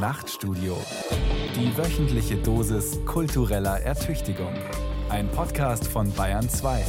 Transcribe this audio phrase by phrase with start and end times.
[0.00, 0.78] Nachtstudio.
[1.54, 4.54] Die wöchentliche Dosis kultureller Ertüchtigung.
[5.10, 6.86] Ein Podcast von Bayern 2.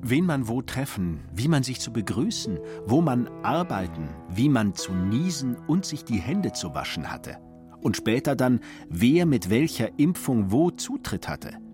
[0.00, 4.94] Wen man wo treffen, wie man sich zu begrüßen, wo man arbeiten, wie man zu
[4.94, 7.36] niesen und sich die Hände zu waschen hatte.
[7.82, 11.67] Und später dann, wer mit welcher Impfung wo Zutritt hatte.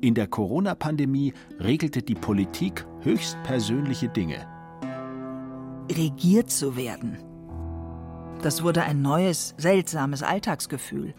[0.00, 4.46] In der Corona-Pandemie regelte die Politik höchstpersönliche Dinge.
[5.90, 7.18] Regiert zu werden.
[8.42, 11.14] Das wurde ein neues, seltsames Alltagsgefühl.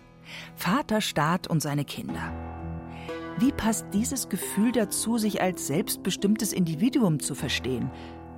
[0.56, 2.32] Vaterstaat und seine Kinder.
[3.38, 7.92] Wie passt dieses Gefühl dazu, sich als selbstbestimmtes Individuum zu verstehen?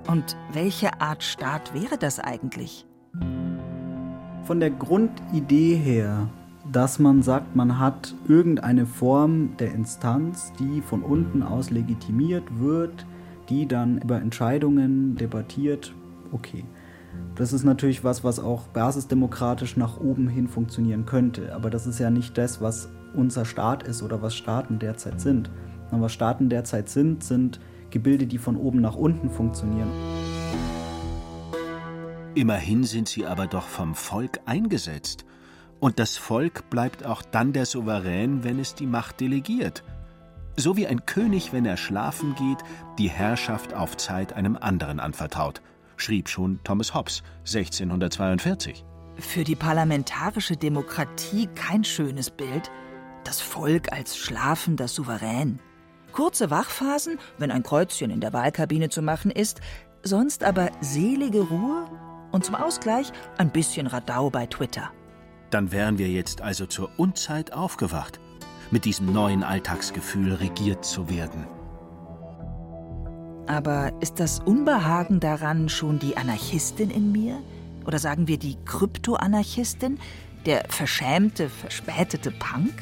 [0.08, 2.84] Und welche Art Staat wäre das eigentlich?
[4.42, 6.28] Von der Grundidee her,
[6.72, 13.06] dass man sagt, man hat irgendeine Form der Instanz, die von unten aus legitimiert wird,
[13.50, 15.94] die dann über Entscheidungen debattiert,
[16.32, 16.64] okay.
[17.34, 21.54] Das ist natürlich was, was auch basisdemokratisch nach oben hin funktionieren könnte.
[21.54, 25.50] Aber das ist ja nicht das, was unser Staat ist oder was Staaten derzeit sind.
[25.90, 29.90] Und was Staaten derzeit sind, sind Gebilde, die von oben nach unten funktionieren.
[32.34, 35.26] Immerhin sind sie aber doch vom Volk eingesetzt.
[35.82, 39.82] Und das Volk bleibt auch dann der Souverän, wenn es die Macht delegiert.
[40.56, 42.58] So wie ein König, wenn er schlafen geht,
[43.00, 45.60] die Herrschaft auf Zeit einem anderen anvertraut,
[45.96, 48.84] schrieb schon Thomas Hobbes 1642.
[49.16, 52.70] Für die parlamentarische Demokratie kein schönes Bild.
[53.24, 55.58] Das Volk als schlafender Souverän.
[56.12, 59.60] Kurze Wachphasen, wenn ein Kreuzchen in der Wahlkabine zu machen ist,
[60.04, 61.90] sonst aber selige Ruhe
[62.30, 64.92] und zum Ausgleich ein bisschen Radau bei Twitter.
[65.52, 68.18] Dann wären wir jetzt also zur Unzeit aufgewacht,
[68.70, 71.46] mit diesem neuen Alltagsgefühl regiert zu werden.
[73.46, 77.38] Aber ist das Unbehagen daran schon die Anarchistin in mir?
[77.84, 80.00] Oder sagen wir die Kryptoanarchistin?
[80.46, 82.72] Der verschämte, verspätete Punk?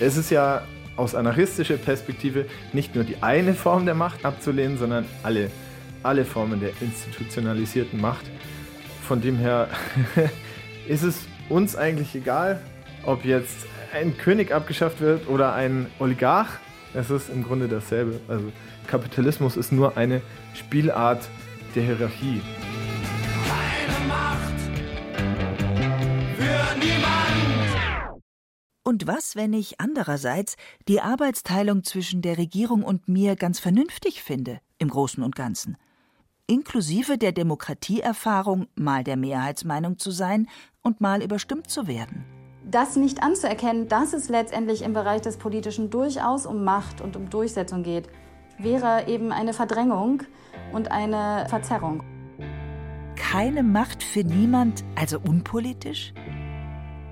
[0.00, 0.62] Es ist ja
[0.96, 5.50] aus anarchistischer Perspektive nicht nur die eine Form der Macht abzulehnen, sondern alle,
[6.04, 8.24] alle Formen der institutionalisierten Macht.
[9.02, 9.68] Von dem her
[10.88, 12.60] ist es uns eigentlich egal,
[13.04, 16.50] ob jetzt ein König abgeschafft wird oder ein Oligarch.
[16.94, 18.20] Es ist im Grunde dasselbe.
[18.28, 18.52] Also
[18.86, 20.20] Kapitalismus ist nur eine
[20.54, 21.28] Spielart
[21.74, 22.40] der Hierarchie.
[23.48, 24.60] Keine Macht
[26.36, 27.67] für niemanden.
[28.88, 30.56] Und was, wenn ich andererseits
[30.88, 35.76] die Arbeitsteilung zwischen der Regierung und mir ganz vernünftig finde, im Großen und Ganzen?
[36.46, 40.48] Inklusive der Demokratieerfahrung, mal der Mehrheitsmeinung zu sein
[40.80, 42.24] und mal überstimmt zu werden.
[42.64, 47.28] das nicht anzuerkennen, dass es letztendlich im Bereich des Politischen durchaus um Macht und um
[47.28, 48.08] Durchsetzung geht,
[48.56, 50.22] wäre eben eine Verdrängung
[50.72, 52.02] und eine Verzerrung.
[53.16, 56.14] Keine Macht für niemand, also unpolitisch?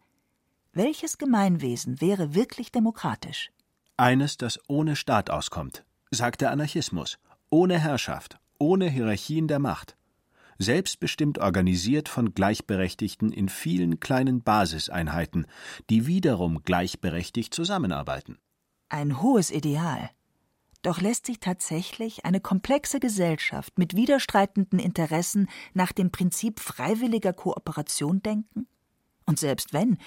[0.72, 3.50] Welches Gemeinwesen wäre wirklich demokratisch?
[3.98, 7.18] Eines, das ohne Staat auskommt, sagt der Anarchismus,
[7.50, 9.97] ohne Herrschaft, ohne Hierarchien der Macht,
[10.58, 15.46] selbstbestimmt organisiert von Gleichberechtigten in vielen kleinen Basiseinheiten,
[15.90, 18.38] die wiederum gleichberechtigt zusammenarbeiten.
[18.88, 20.10] Ein hohes Ideal.
[20.82, 28.22] Doch lässt sich tatsächlich eine komplexe Gesellschaft mit widerstreitenden Interessen nach dem Prinzip freiwilliger Kooperation
[28.22, 28.68] denken?
[29.26, 29.98] Und selbst wenn,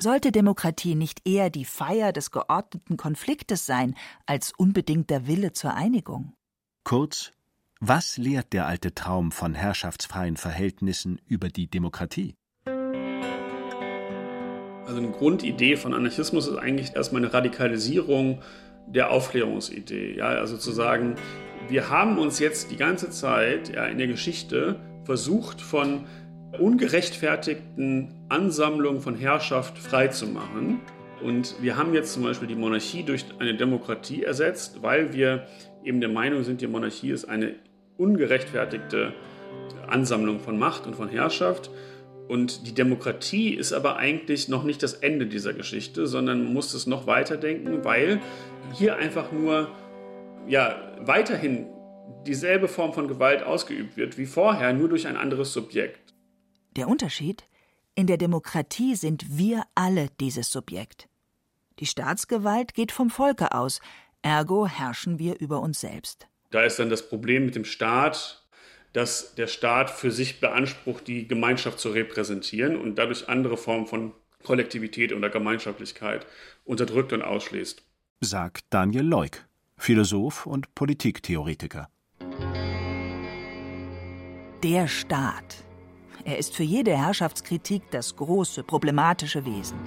[0.00, 3.94] sollte Demokratie nicht eher die Feier des geordneten Konfliktes sein
[4.26, 6.34] als unbedingter Wille zur Einigung?
[6.82, 7.32] Kurz,
[7.88, 12.34] was lehrt der alte Traum von herrschaftsfreien Verhältnissen über die Demokratie?
[14.86, 18.40] Also eine Grundidee von Anarchismus ist eigentlich erstmal eine Radikalisierung
[18.86, 20.16] der Aufklärungsidee.
[20.16, 21.16] Ja, also zu sagen,
[21.68, 26.06] wir haben uns jetzt die ganze Zeit ja, in der Geschichte versucht, von
[26.58, 30.80] ungerechtfertigten Ansammlungen von Herrschaft freizumachen.
[31.22, 35.46] Und wir haben jetzt zum Beispiel die Monarchie durch eine Demokratie ersetzt, weil wir
[35.82, 37.56] eben der Meinung sind, die Monarchie ist eine
[37.96, 39.12] ungerechtfertigte
[39.86, 41.70] Ansammlung von Macht und von Herrschaft.
[42.28, 46.72] Und die Demokratie ist aber eigentlich noch nicht das Ende dieser Geschichte, sondern man muss
[46.72, 48.20] es noch weiterdenken, weil
[48.72, 49.68] hier einfach nur
[50.46, 51.66] ja, weiterhin
[52.26, 56.14] dieselbe Form von Gewalt ausgeübt wird wie vorher, nur durch ein anderes Subjekt.
[56.76, 57.44] Der Unterschied?
[57.94, 61.08] In der Demokratie sind wir alle dieses Subjekt.
[61.78, 63.80] Die Staatsgewalt geht vom Volke aus,
[64.22, 66.26] ergo herrschen wir über uns selbst.
[66.54, 68.40] Da ist dann das Problem mit dem Staat,
[68.92, 74.12] dass der Staat für sich beansprucht, die Gemeinschaft zu repräsentieren und dadurch andere Formen von
[74.44, 76.28] Kollektivität oder Gemeinschaftlichkeit
[76.64, 77.82] unterdrückt und ausschließt.
[78.20, 79.44] Sagt Daniel Leuk,
[79.78, 81.88] Philosoph und Politiktheoretiker.
[84.62, 85.64] Der Staat.
[86.24, 89.80] Er ist für jede Herrschaftskritik das große, problematische Wesen.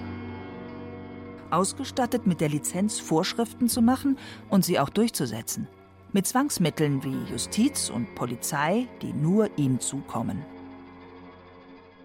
[1.48, 4.18] Ausgestattet mit der Lizenz, Vorschriften zu machen
[4.50, 5.66] und sie auch durchzusetzen.
[6.10, 10.42] Mit Zwangsmitteln wie Justiz und Polizei, die nur ihm zukommen.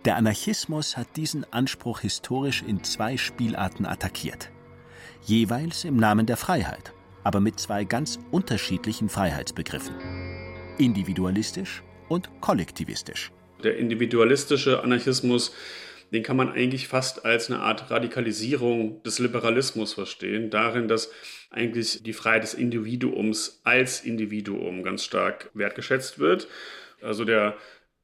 [0.03, 4.51] Der Anarchismus hat diesen Anspruch historisch in zwei Spielarten attackiert.
[5.21, 6.91] Jeweils im Namen der Freiheit,
[7.23, 9.95] aber mit zwei ganz unterschiedlichen Freiheitsbegriffen.
[10.77, 13.31] Individualistisch und kollektivistisch.
[13.63, 15.53] Der individualistische Anarchismus,
[16.11, 21.09] den kann man eigentlich fast als eine Art Radikalisierung des Liberalismus verstehen, darin, dass
[21.53, 26.47] eigentlich die Freiheit des Individuums als Individuum ganz stark wertgeschätzt wird.
[27.01, 27.55] Also der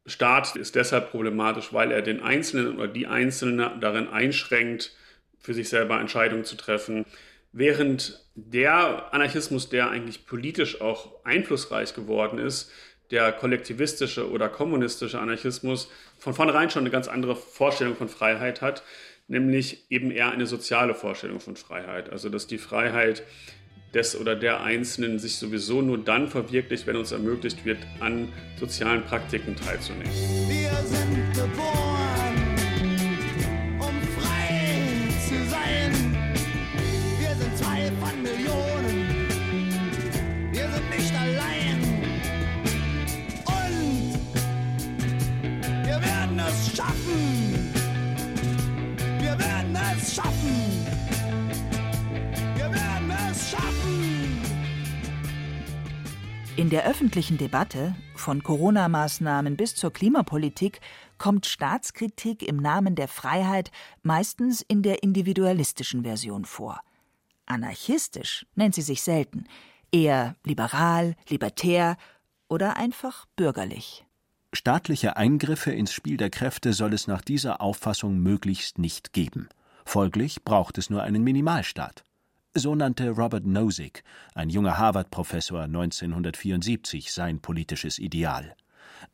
[0.06, 4.96] Staat ist deshalb problematisch, weil er den Einzelnen oder die Einzelne darin einschränkt,
[5.40, 7.06] für sich selber Entscheidungen zu treffen.
[7.52, 12.72] Während der Anarchismus, der eigentlich politisch auch einflussreich geworden ist,
[13.12, 18.84] der kollektivistische oder kommunistische Anarchismus von vornherein schon eine ganz andere Vorstellung von Freiheit hat,
[19.30, 22.10] nämlich eben eher eine soziale Vorstellung von Freiheit.
[22.10, 23.24] Also dass die Freiheit
[23.94, 28.28] des oder der Einzelnen sich sowieso nur dann verwirklicht, wenn uns ermöglicht wird, an
[28.60, 30.12] sozialen Praktiken teilzunehmen.
[30.48, 31.89] Wir sind geboren,
[50.00, 50.86] es schaffen.
[52.56, 54.42] Wir werden es schaffen.
[56.56, 60.82] In der öffentlichen Debatte, von Corona-Maßnahmen bis zur Klimapolitik,
[61.18, 66.82] kommt Staatskritik im Namen der Freiheit meistens in der individualistischen Version vor.
[67.46, 69.46] Anarchistisch nennt sie sich selten,
[69.92, 71.98] eher liberal, libertär
[72.48, 74.06] oder einfach bürgerlich.
[74.54, 79.48] Staatliche Eingriffe ins Spiel der Kräfte soll es nach dieser Auffassung möglichst nicht geben.
[79.90, 82.04] Folglich braucht es nur einen Minimalstaat.
[82.54, 84.04] So nannte Robert Nozick,
[84.36, 88.56] ein junger Harvard-Professor 1974, sein politisches Ideal.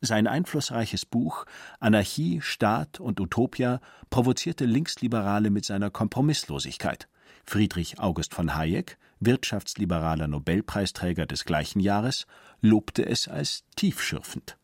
[0.02, 1.46] Sein einflussreiches Buch
[1.80, 3.80] Anarchie, Staat und Utopia
[4.10, 7.08] provozierte Linksliberale mit seiner Kompromisslosigkeit.
[7.46, 12.28] Friedrich August von Hayek, wirtschaftsliberaler Nobelpreisträger des gleichen Jahres,
[12.60, 14.58] lobte es als tiefschürfend.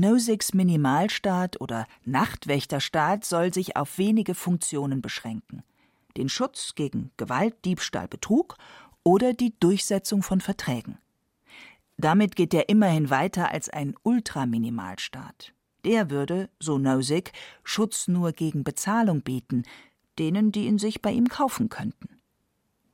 [0.00, 5.62] Nosicks Minimalstaat oder Nachtwächterstaat soll sich auf wenige Funktionen beschränken.
[6.16, 8.56] Den Schutz gegen Gewalt, Diebstahl, Betrug
[9.04, 10.98] oder die Durchsetzung von Verträgen.
[11.96, 15.52] Damit geht er immerhin weiter als ein Ultraminimalstaat.
[15.84, 17.32] Der würde, so Nozick,
[17.62, 19.62] Schutz nur gegen Bezahlung bieten,
[20.18, 22.20] denen, die ihn sich bei ihm kaufen könnten.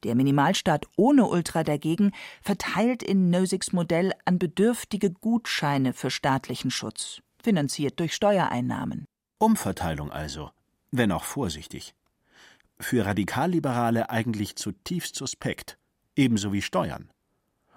[0.03, 7.21] Der Minimalstaat ohne Ultra dagegen verteilt in Nosicks Modell an Bedürftige Gutscheine für staatlichen Schutz,
[7.43, 9.07] finanziert durch Steuereinnahmen.
[9.39, 10.51] Umverteilung also,
[10.91, 11.95] wenn auch vorsichtig.
[12.79, 15.79] Für Radikalliberale eigentlich zutiefst suspekt,
[16.17, 17.11] ebenso wie Steuern.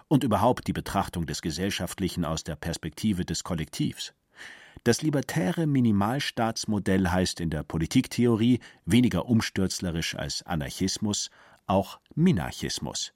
[0.07, 4.13] Und überhaupt die Betrachtung des Gesellschaftlichen aus der Perspektive des Kollektivs.
[4.85, 11.29] Das libertäre Minimalstaatsmodell heißt in der Politiktheorie weniger umstürzlerisch als Anarchismus
[11.67, 13.13] auch Minarchismus.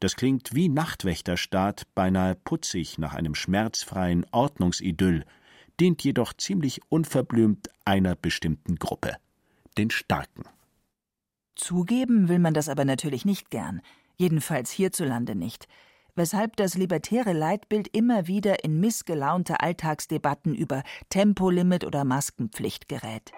[0.00, 5.24] Das klingt wie Nachtwächterstaat, beinahe putzig nach einem schmerzfreien Ordnungsidyll,
[5.80, 9.16] dient jedoch ziemlich unverblümt einer bestimmten Gruppe,
[9.78, 10.44] den Starken.
[11.56, 13.80] Zugeben will man das aber natürlich nicht gern,
[14.16, 15.68] jedenfalls hierzulande nicht,
[16.16, 23.32] weshalb das libertäre Leitbild immer wieder in missgelaunte Alltagsdebatten über Tempolimit oder Maskenpflicht gerät.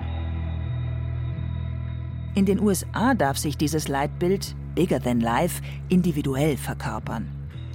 [2.36, 7.26] In den USA darf sich dieses Leitbild, bigger than life, individuell verkörpern.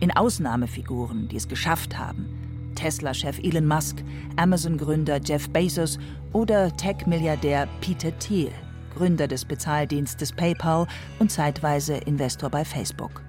[0.01, 2.71] In Ausnahmefiguren, die es geschafft haben.
[2.75, 4.03] Tesla-Chef Elon Musk,
[4.35, 5.97] Amazon-Gründer Jeff Bezos
[6.31, 8.51] oder Tech-Milliardär Peter Thiel,
[8.95, 10.85] Gründer des Bezahldienstes PayPal
[11.17, 13.23] und zeitweise Investor bei Facebook.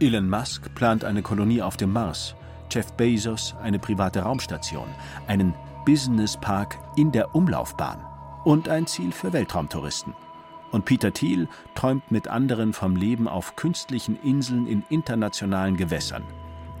[0.00, 2.34] Elon Musk plant eine Kolonie auf dem Mars,
[2.70, 4.88] Jeff Bezos eine private Raumstation,
[5.28, 5.54] einen
[5.86, 8.04] Businesspark in der Umlaufbahn
[8.44, 10.12] und ein Ziel für Weltraumtouristen.
[10.74, 16.24] Und Peter Thiel träumt mit anderen vom Leben auf künstlichen Inseln in internationalen Gewässern.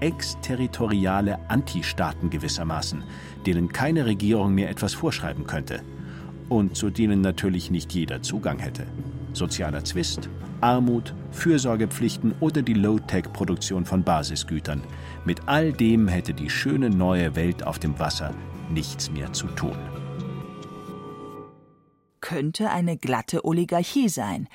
[0.00, 3.04] Exterritoriale Antistaaten gewissermaßen,
[3.46, 5.80] denen keine Regierung mehr etwas vorschreiben könnte.
[6.48, 8.84] Und zu denen natürlich nicht jeder Zugang hätte.
[9.32, 10.28] Sozialer Zwist,
[10.60, 14.82] Armut, Fürsorgepflichten oder die Low-Tech-Produktion von Basisgütern.
[15.24, 18.34] Mit all dem hätte die schöne neue Welt auf dem Wasser
[18.70, 19.76] nichts mehr zu tun.
[22.24, 24.48] Könnte eine glatte Oligarchie sein.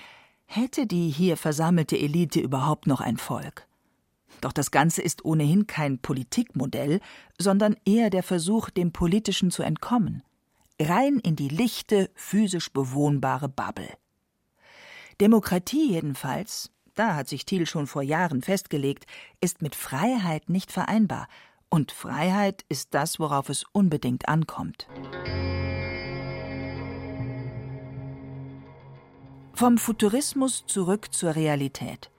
[0.47, 3.67] Hätte die hier versammelte Elite überhaupt noch ein Volk?
[4.41, 6.99] Doch das Ganze ist ohnehin kein Politikmodell,
[7.37, 10.23] sondern eher der Versuch, dem Politischen zu entkommen.
[10.81, 13.93] Rein in die lichte, physisch bewohnbare Bubble.
[15.21, 19.05] Demokratie jedenfalls, da hat sich Thiel schon vor Jahren festgelegt,
[19.41, 21.27] ist mit Freiheit nicht vereinbar.
[21.69, 24.87] Und Freiheit ist das, worauf es unbedingt ankommt.
[29.59, 32.09] Vom Futurismus zurück zur Realität.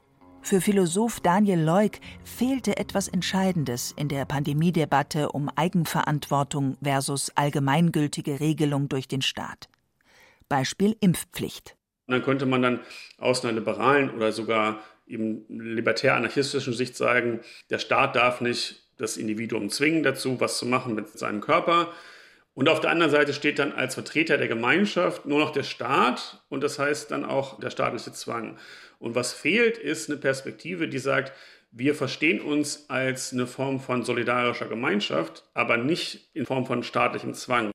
[0.43, 1.93] Für Philosoph Daniel Leuk
[2.23, 9.71] fehlte etwas Entscheidendes in der Pandemiedebatte um Eigenverantwortung versus allgemeingültige Regelung durch den Staat.
[10.51, 11.77] Beispiel Impfpflicht.
[12.09, 12.81] Dann könnte man dann
[13.17, 19.71] aus einer liberalen oder sogar eben libertär-anarchistischen Sicht sagen, der Staat darf nicht das Individuum
[19.71, 21.89] zwingen dazu, was zu machen mit seinem Körper.
[22.55, 26.45] Und auf der anderen Seite steht dann als Vertreter der Gemeinschaft nur noch der Staat
[26.49, 28.59] und das heißt dann auch der staatliche Zwang.
[28.99, 31.33] Und was fehlt, ist eine Perspektive, die sagt,
[31.73, 37.35] wir verstehen uns als eine Form von solidarischer Gemeinschaft, aber nicht in Form von staatlichem
[37.35, 37.71] Zwang.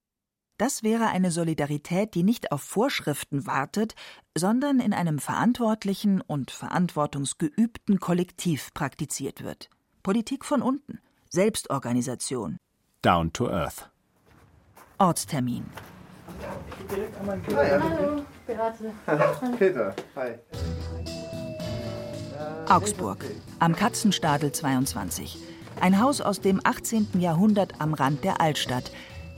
[0.58, 3.94] Das wäre eine Solidarität, die nicht auf Vorschriften wartet,
[4.38, 9.70] sondern in einem verantwortlichen und verantwortungsgeübten Kollektiv praktiziert wird.
[10.04, 12.58] Politik von unten, Selbstorganisation.
[13.02, 13.90] Down to Earth.
[14.98, 15.66] Ortstermin.
[17.56, 18.94] Hallo, Beate.
[19.58, 20.36] Peter, hi.
[22.70, 23.26] Augsburg,
[23.60, 25.38] am Katzenstadel 22.
[25.82, 27.08] Ein Haus aus dem 18.
[27.20, 28.92] Jahrhundert am Rand der Altstadt,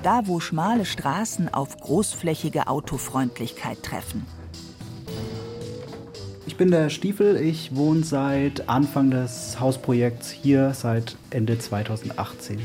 [0.04, 4.26] da wo schmale Straßen auf großflächige Autofreundlichkeit treffen.
[6.46, 12.60] Ich bin der Stiefel, ich wohne seit Anfang des Hausprojekts hier, seit Ende 2018.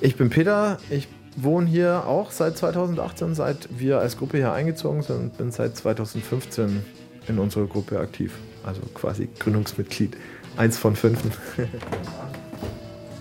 [0.00, 5.02] Ich bin Peter, ich wohne hier auch seit 2018, seit wir als Gruppe hier eingezogen
[5.02, 6.84] sind und bin seit 2015
[7.28, 8.34] in unserer Gruppe aktiv.
[8.64, 10.16] Also quasi Gründungsmitglied.
[10.56, 11.20] Eins von fünf.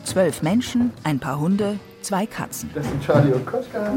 [0.03, 2.69] Zwölf Menschen, ein paar Hunde, zwei Katzen.
[2.75, 3.91] Das sind Charlie und Koschka.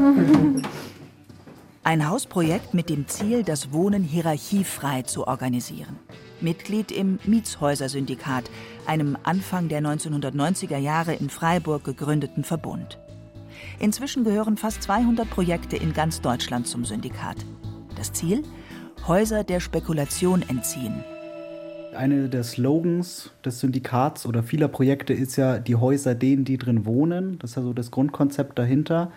[1.83, 5.97] Ein Hausprojekt mit dem Ziel, das Wohnen hierarchiefrei zu organisieren.
[6.41, 8.49] Mitglied im Mietshäuser-Syndikat,
[8.85, 12.99] einem Anfang der 1990er Jahre in Freiburg gegründeten Verbund.
[13.79, 17.37] Inzwischen gehören fast 200 Projekte in ganz Deutschland zum Syndikat.
[17.95, 18.43] Das Ziel?
[19.07, 21.03] Häuser der Spekulation entziehen.
[21.95, 26.85] Eine der Slogans des Syndikats oder vieler Projekte ist ja die Häuser denen, die drin
[26.85, 27.39] wohnen.
[27.39, 29.11] Das ist ja so das Grundkonzept dahinter.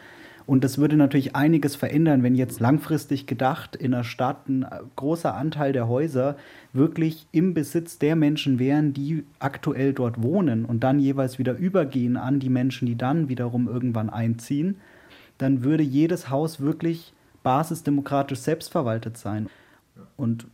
[0.50, 4.66] Und das würde natürlich einiges verändern, wenn jetzt langfristig gedacht in der Stadt ein
[4.97, 6.35] großer Anteil der Häuser
[6.73, 12.16] wirklich im Besitz der Menschen wären, die aktuell dort wohnen und dann jeweils wieder übergehen
[12.16, 14.80] an die Menschen, die dann wiederum irgendwann einziehen.
[15.38, 17.14] Dann würde jedes Haus wirklich
[17.45, 19.49] basisdemokratisch selbstverwaltet sein.
[20.16, 20.49] Und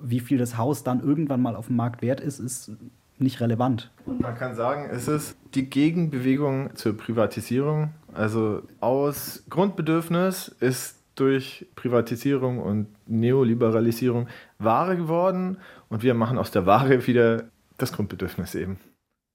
[0.00, 2.70] wie viel das Haus dann irgendwann mal auf dem Markt wert ist, ist
[3.18, 3.90] nicht relevant.
[4.06, 7.90] Man kann sagen, es ist die Gegenbewegung zur Privatisierung.
[8.14, 14.28] Also aus Grundbedürfnis ist durch Privatisierung und Neoliberalisierung
[14.58, 18.78] Ware geworden und wir machen aus der Ware wieder das Grundbedürfnis eben.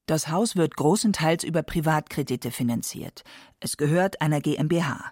[0.06, 3.24] Das Haus wird großenteils über Privatkredite finanziert.
[3.60, 5.12] Es gehört einer GmbH.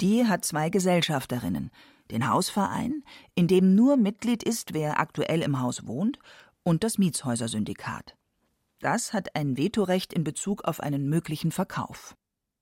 [0.00, 1.70] Die hat zwei Gesellschafterinnen.
[2.10, 3.02] Den Hausverein,
[3.34, 6.18] in dem nur Mitglied ist, wer aktuell im Haus wohnt,
[6.62, 8.16] und das Mietshäuser-Syndikat.
[8.80, 12.14] Das hat ein Vetorecht in Bezug auf einen möglichen Verkauf.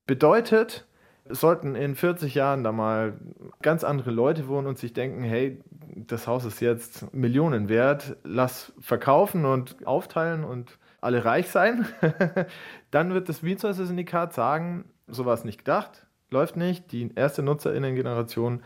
[0.05, 0.85] Bedeutet,
[1.27, 3.19] sollten in 40 Jahren da mal
[3.61, 5.59] ganz andere Leute wohnen und sich denken, hey,
[5.95, 11.87] das Haus ist jetzt Millionen wert, lass verkaufen und aufteilen und alle reich sein,
[12.91, 18.61] dann wird das Mietshäuser-Syndikat sagen, so war es nicht gedacht, läuft nicht, die erste Nutzerinnen-Generation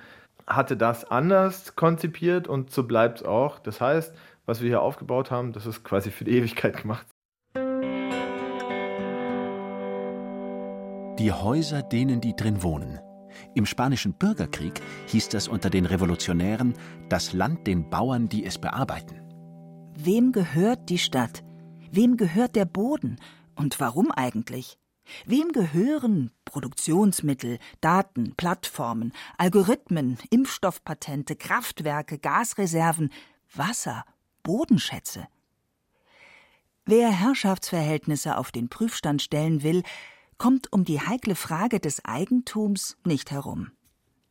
[0.48, 3.60] hatte das anders konzipiert und so bleibt es auch.
[3.60, 4.16] Das heißt,
[4.46, 7.06] was wir hier aufgebaut haben, das ist quasi für die Ewigkeit gemacht.
[11.20, 12.98] Die Häuser denen, die drin wohnen.
[13.54, 16.76] Im spanischen Bürgerkrieg hieß das unter den Revolutionären
[17.10, 19.20] das Land den Bauern, die es bearbeiten.
[19.96, 21.44] Wem gehört die Stadt?
[21.92, 23.18] Wem gehört der Boden?
[23.54, 24.78] Und warum eigentlich?
[25.26, 33.12] Wem gehören Produktionsmittel, Daten, Plattformen, Algorithmen, Impfstoffpatente, Kraftwerke, Gasreserven,
[33.54, 34.06] Wasser,
[34.42, 35.28] Bodenschätze?
[36.86, 39.84] Wer Herrschaftsverhältnisse auf den Prüfstand stellen will,
[40.40, 43.72] kommt um die heikle Frage des Eigentums nicht herum.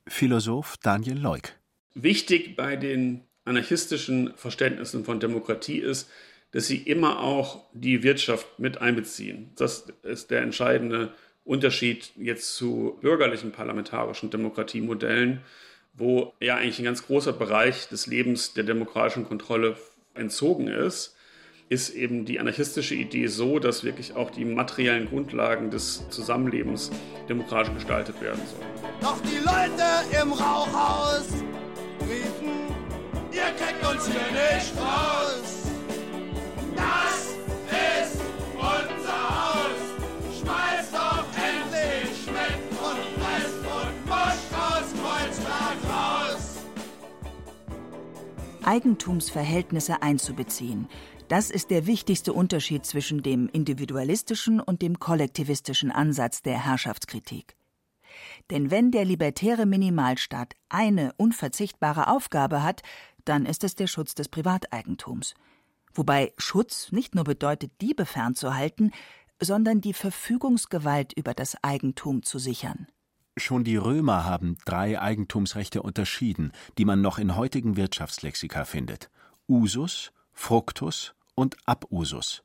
[0.08, 1.52] Philosoph Daniel Leuk.
[1.94, 6.10] Wichtig bei den anarchistischen Verständnissen von Demokratie ist,
[6.50, 9.50] dass sie immer auch die Wirtschaft mit einbeziehen.
[9.56, 11.12] Das ist der entscheidende
[11.44, 15.42] Unterschied jetzt zu bürgerlichen parlamentarischen Demokratiemodellen,
[15.92, 19.76] wo ja eigentlich ein ganz großer Bereich des Lebens der demokratischen Kontrolle
[20.14, 21.17] entzogen ist
[21.68, 26.90] ist eben die anarchistische Idee so, dass wirklich auch die materiellen Grundlagen des Zusammenlebens
[27.28, 28.92] demokratisch gestaltet werden sollen.
[29.00, 31.26] Doch die Leute im Rauchhaus
[32.00, 32.74] riefen,
[33.32, 35.66] ihr kriegt uns hier nicht raus.
[36.74, 37.36] Das
[38.00, 38.20] ist
[38.54, 40.40] unser Haus.
[40.40, 46.56] Schmeißt doch endlich Schmidt und Rest und Busch aus Kreuzberg raus.
[48.64, 50.88] Eigentumsverhältnisse einzubeziehen,
[51.28, 57.54] das ist der wichtigste Unterschied zwischen dem individualistischen und dem kollektivistischen Ansatz der Herrschaftskritik.
[58.50, 62.82] Denn wenn der libertäre Minimalstaat eine unverzichtbare Aufgabe hat,
[63.24, 65.34] dann ist es der Schutz des Privateigentums.
[65.92, 68.92] Wobei Schutz nicht nur bedeutet, Diebe fernzuhalten,
[69.40, 72.86] sondern die Verfügungsgewalt über das Eigentum zu sichern.
[73.36, 79.10] Schon die Römer haben drei Eigentumsrechte unterschieden, die man noch in heutigen Wirtschaftslexika findet:
[79.46, 82.42] Usus, Fructus und Abusus.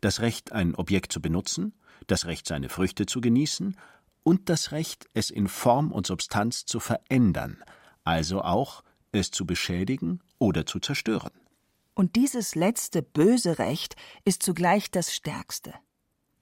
[0.00, 1.74] Das Recht, ein Objekt zu benutzen,
[2.06, 3.76] das Recht, seine Früchte zu genießen
[4.22, 7.62] und das Recht, es in Form und Substanz zu verändern,
[8.04, 11.32] also auch es zu beschädigen oder zu zerstören.
[11.94, 15.74] Und dieses letzte böse Recht ist zugleich das stärkste.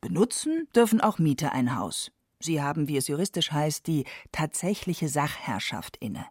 [0.01, 2.13] Benutzen dürfen auch Mieter ein Haus.
[2.39, 6.25] Sie haben, wie es juristisch heißt, die tatsächliche Sachherrschaft inne.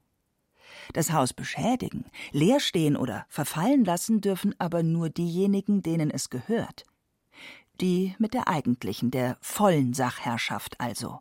[0.93, 6.83] Das Haus beschädigen, leer stehen oder verfallen lassen dürfen aber nur diejenigen, denen es gehört.
[7.79, 11.19] Die mit der eigentlichen, der vollen Sachherrschaft also.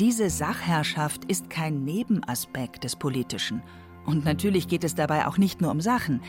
[0.00, 3.62] Diese Sachherrschaft ist kein Nebenaspekt des Politischen.
[4.06, 6.20] Und natürlich geht es dabei auch nicht nur um Sachen.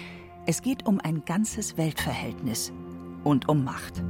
[0.46, 2.72] Es geht um ein ganzes Weltverhältnis
[3.24, 4.04] und um Macht.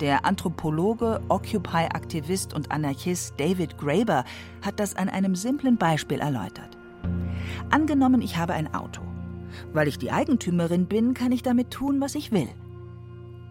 [0.00, 4.24] Der Anthropologe, Occupy-Aktivist und Anarchist David Graeber
[4.62, 6.76] hat das an einem simplen Beispiel erläutert.
[7.70, 9.02] Angenommen, ich habe ein Auto.
[9.72, 12.48] Weil ich die Eigentümerin bin, kann ich damit tun, was ich will.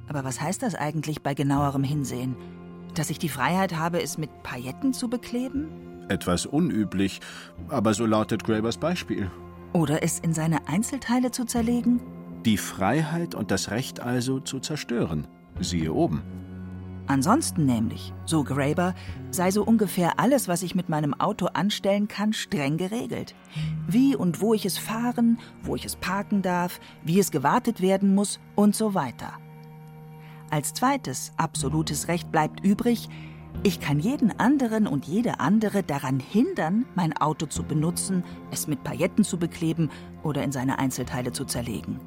[0.07, 2.35] Aber was heißt das eigentlich bei genauerem Hinsehen?
[2.93, 5.69] Dass ich die Freiheit habe, es mit Pailletten zu bekleben?
[6.09, 7.21] Etwas unüblich,
[7.69, 9.31] aber so lautet Grabers Beispiel.
[9.71, 12.01] Oder es in seine Einzelteile zu zerlegen?
[12.45, 15.27] Die Freiheit und das Recht also zu zerstören.
[15.59, 16.23] Siehe oben.
[17.05, 18.95] Ansonsten nämlich, so Graeber,
[19.29, 23.35] sei so ungefähr alles, was ich mit meinem Auto anstellen kann, streng geregelt.
[23.87, 28.15] Wie und wo ich es fahren, wo ich es parken darf, wie es gewartet werden
[28.15, 29.33] muss und so weiter.
[30.49, 33.09] Als zweites absolutes Recht bleibt übrig,
[33.63, 38.83] ich kann jeden anderen und jede andere daran hindern, mein Auto zu benutzen, es mit
[38.83, 39.89] Pailletten zu bekleben
[40.23, 41.99] oder in seine Einzelteile zu zerlegen.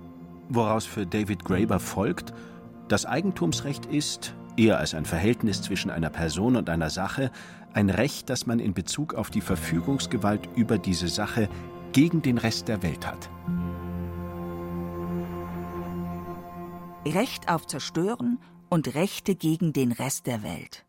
[0.48, 2.32] Woraus für David Graeber folgt,
[2.88, 7.30] das Eigentumsrecht ist, eher als ein Verhältnis zwischen einer Person und einer Sache,
[7.72, 11.48] ein Recht, das man in Bezug auf die Verfügungsgewalt über diese Sache
[11.92, 13.28] gegen den Rest der Welt hat.
[17.04, 20.84] Recht auf Zerstören und Rechte gegen den Rest der Welt.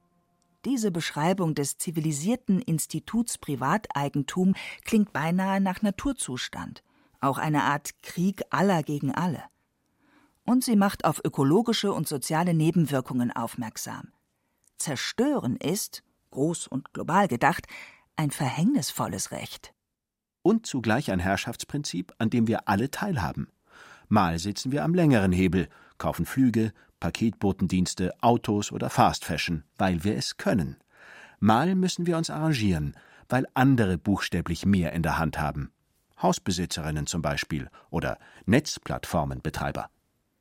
[0.66, 6.84] Diese Beschreibung des zivilisierten Instituts Privateigentum klingt beinahe nach Naturzustand,
[7.22, 9.44] auch eine Art Krieg aller gegen alle
[10.48, 14.14] und sie macht auf ökologische und soziale Nebenwirkungen aufmerksam.
[14.78, 17.68] Zerstören ist, groß und global gedacht,
[18.16, 19.74] ein verhängnisvolles Recht.
[20.42, 23.50] Und zugleich ein Herrschaftsprinzip, an dem wir alle teilhaben.
[24.08, 30.16] Mal sitzen wir am längeren Hebel, kaufen Flüge, Paketbotendienste, Autos oder Fast Fashion, weil wir
[30.16, 30.78] es können.
[31.40, 32.96] Mal müssen wir uns arrangieren,
[33.28, 35.72] weil andere buchstäblich mehr in der Hand haben.
[36.22, 39.90] Hausbesitzerinnen zum Beispiel oder Netzplattformenbetreiber.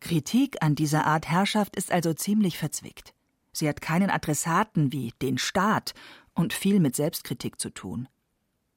[0.00, 3.14] Kritik an dieser Art Herrschaft ist also ziemlich verzwickt.
[3.52, 5.94] Sie hat keinen Adressaten wie den Staat
[6.34, 8.08] und viel mit Selbstkritik zu tun.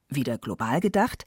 [0.08, 1.26] Wieder global gedacht,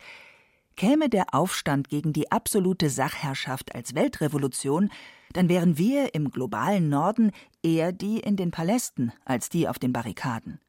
[0.77, 4.91] käme der Aufstand gegen die absolute Sachherrschaft als Weltrevolution,
[5.33, 7.31] dann wären wir im globalen Norden
[7.63, 10.61] eher die in den Palästen als die auf den Barrikaden.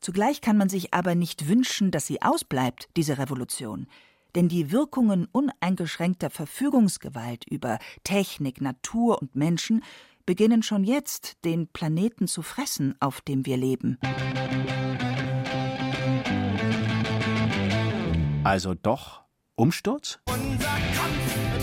[0.00, 3.86] Zugleich kann man sich aber nicht wünschen, dass sie ausbleibt, diese Revolution,
[4.34, 9.82] denn die Wirkungen uneingeschränkter Verfügungsgewalt über Technik, Natur und Menschen
[10.26, 13.98] beginnen schon jetzt, den Planeten zu fressen, auf dem wir leben.
[18.42, 19.22] Also doch
[19.56, 20.18] Umsturz?
[20.26, 21.53] Unser Kampf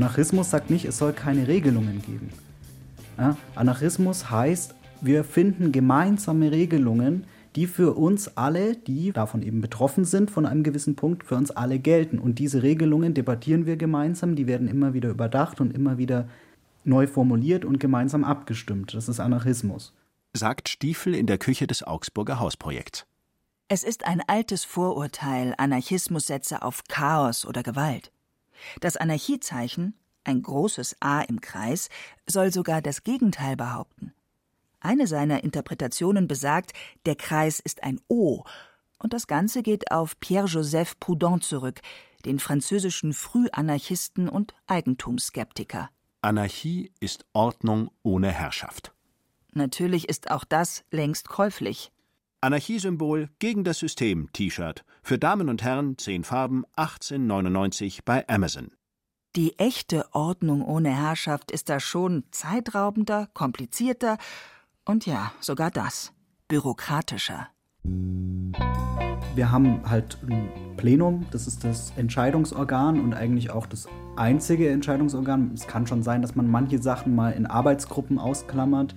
[0.00, 2.30] Anarchismus sagt nicht, es soll keine Regelungen geben.
[3.18, 10.06] Ja, Anarchismus heißt, wir finden gemeinsame Regelungen, die für uns alle, die davon eben betroffen
[10.06, 12.18] sind, von einem gewissen Punkt, für uns alle gelten.
[12.18, 16.28] Und diese Regelungen debattieren wir gemeinsam, die werden immer wieder überdacht und immer wieder
[16.82, 18.94] neu formuliert und gemeinsam abgestimmt.
[18.94, 19.92] Das ist Anarchismus.
[20.32, 23.04] Sagt Stiefel in der Küche des Augsburger Hausprojekts.
[23.68, 28.12] Es ist ein altes Vorurteil, Anarchismus setze auf Chaos oder Gewalt.
[28.80, 29.94] Das Anarchiezeichen,
[30.24, 31.88] ein großes A im Kreis,
[32.26, 34.12] soll sogar das Gegenteil behaupten.
[34.80, 36.72] Eine seiner Interpretationen besagt,
[37.06, 38.44] der Kreis ist ein O,
[38.98, 41.80] und das Ganze geht auf Pierre-Joseph Proudhon zurück,
[42.24, 45.90] den französischen Frühanarchisten und Eigentumsskeptiker.
[46.20, 48.92] Anarchie ist Ordnung ohne Herrschaft.
[49.52, 51.92] Natürlich ist auch das längst käuflich.
[52.42, 54.82] Anarchiesymbol gegen das System T-Shirt.
[55.02, 58.70] Für Damen und Herren 10 Farben 1899 bei Amazon.
[59.36, 64.16] Die echte Ordnung ohne Herrschaft ist da schon zeitraubender, komplizierter
[64.86, 66.14] und ja, sogar das,
[66.48, 67.48] bürokratischer.
[69.34, 70.48] Wir haben halt ein
[70.78, 75.52] Plenum, das ist das Entscheidungsorgan und eigentlich auch das einzige Entscheidungsorgan.
[75.52, 78.94] Es kann schon sein, dass man manche Sachen mal in Arbeitsgruppen ausklammert,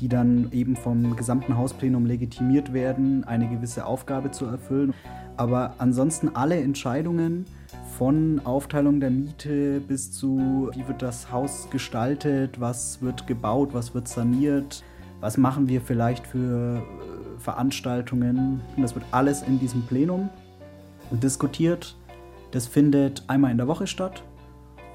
[0.00, 4.94] die dann eben vom gesamten Hausplenum legitimiert werden, eine gewisse Aufgabe zu erfüllen.
[5.36, 7.44] Aber ansonsten alle Entscheidungen
[7.98, 13.94] von Aufteilung der Miete bis zu, wie wird das Haus gestaltet, was wird gebaut, was
[13.94, 14.84] wird saniert,
[15.20, 18.60] was machen wir vielleicht für äh, Veranstaltungen.
[18.76, 20.28] Das wird alles in diesem Plenum
[21.10, 21.96] diskutiert.
[22.52, 24.22] Das findet einmal in der Woche statt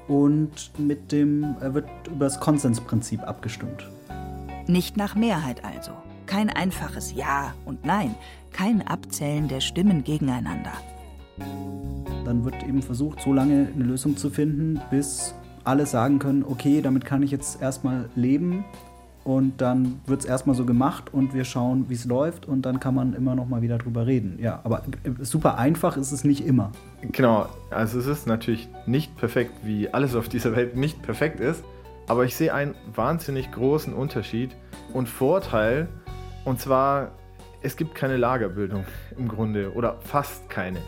[0.08, 3.90] und mit dem äh, wird über das Konsensprinzip abgestimmt.
[4.66, 5.92] Nicht nach Mehrheit also.
[6.24, 8.14] Kein einfaches Ja und Nein,
[8.50, 10.72] kein Abzählen der Stimmen gegeneinander.
[12.24, 16.80] Dann wird eben versucht, so lange eine Lösung zu finden, bis alle sagen können, okay,
[16.80, 18.64] damit kann ich jetzt erstmal leben.
[19.22, 22.78] Und dann wird es erstmal so gemacht und wir schauen, wie es läuft und dann
[22.78, 24.38] kann man immer noch mal wieder drüber reden.
[24.38, 24.82] Ja, aber
[25.20, 26.72] super einfach ist es nicht immer.
[27.00, 31.64] Genau, also es ist natürlich nicht perfekt, wie alles auf dieser Welt nicht perfekt ist.
[32.06, 34.54] Aber ich sehe einen wahnsinnig großen Unterschied
[34.92, 35.88] und Vorteil.
[36.44, 37.12] Und zwar,
[37.62, 38.84] es gibt keine Lagerbildung
[39.16, 40.80] im Grunde oder fast keine.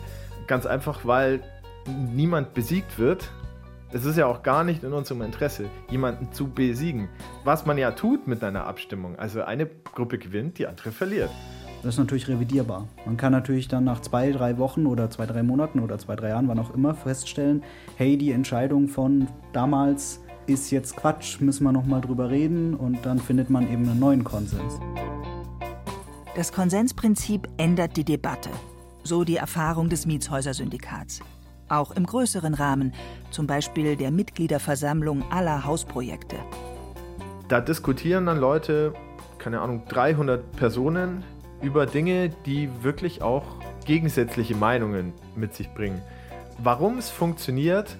[0.45, 1.41] Ganz einfach, weil
[2.13, 3.31] niemand besiegt wird.
[3.91, 7.07] Es ist ja auch gar nicht in unserem Interesse, jemanden zu besiegen.
[7.45, 9.17] Was man ja tut mit einer Abstimmung.
[9.17, 11.31] Also eine Gruppe gewinnt, die andere verliert.
[11.83, 12.87] Das ist natürlich revidierbar.
[13.05, 16.29] Man kann natürlich dann nach zwei, drei Wochen oder zwei, drei Monaten oder zwei, drei
[16.29, 17.63] Jahren, wann auch immer, feststellen,
[17.95, 23.19] hey, die Entscheidung von damals ist jetzt Quatsch, müssen wir nochmal drüber reden und dann
[23.19, 24.79] findet man eben einen neuen Konsens.
[26.35, 28.49] Das Konsensprinzip ändert die Debatte.
[29.03, 31.19] So die Erfahrung des Mietshäuser-Syndikats.
[31.69, 32.93] Auch im größeren Rahmen,
[33.31, 36.37] zum Beispiel der Mitgliederversammlung aller Hausprojekte.
[37.49, 38.93] Da diskutieren dann Leute,
[39.37, 41.23] keine Ahnung, 300 Personen
[41.61, 43.43] über Dinge, die wirklich auch
[43.85, 46.01] gegensätzliche Meinungen mit sich bringen.
[46.59, 47.97] Warum es funktioniert,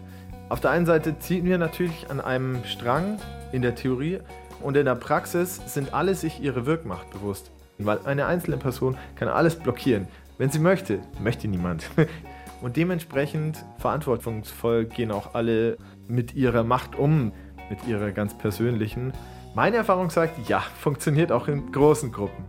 [0.50, 3.20] auf der einen Seite ziehen wir natürlich an einem Strang
[3.52, 4.20] in der Theorie
[4.62, 7.52] und in der Praxis sind alle sich ihre Wirkmacht bewusst.
[7.80, 10.08] Weil eine einzelne Person kann alles blockieren.
[10.38, 11.90] Wenn sie möchte, möchte niemand.
[12.62, 17.32] Und dementsprechend verantwortungsvoll gehen auch alle mit ihrer Macht um,
[17.70, 19.14] mit ihrer ganz persönlichen.
[19.54, 22.46] Meine Erfahrung sagt, ja, funktioniert auch in großen Gruppen.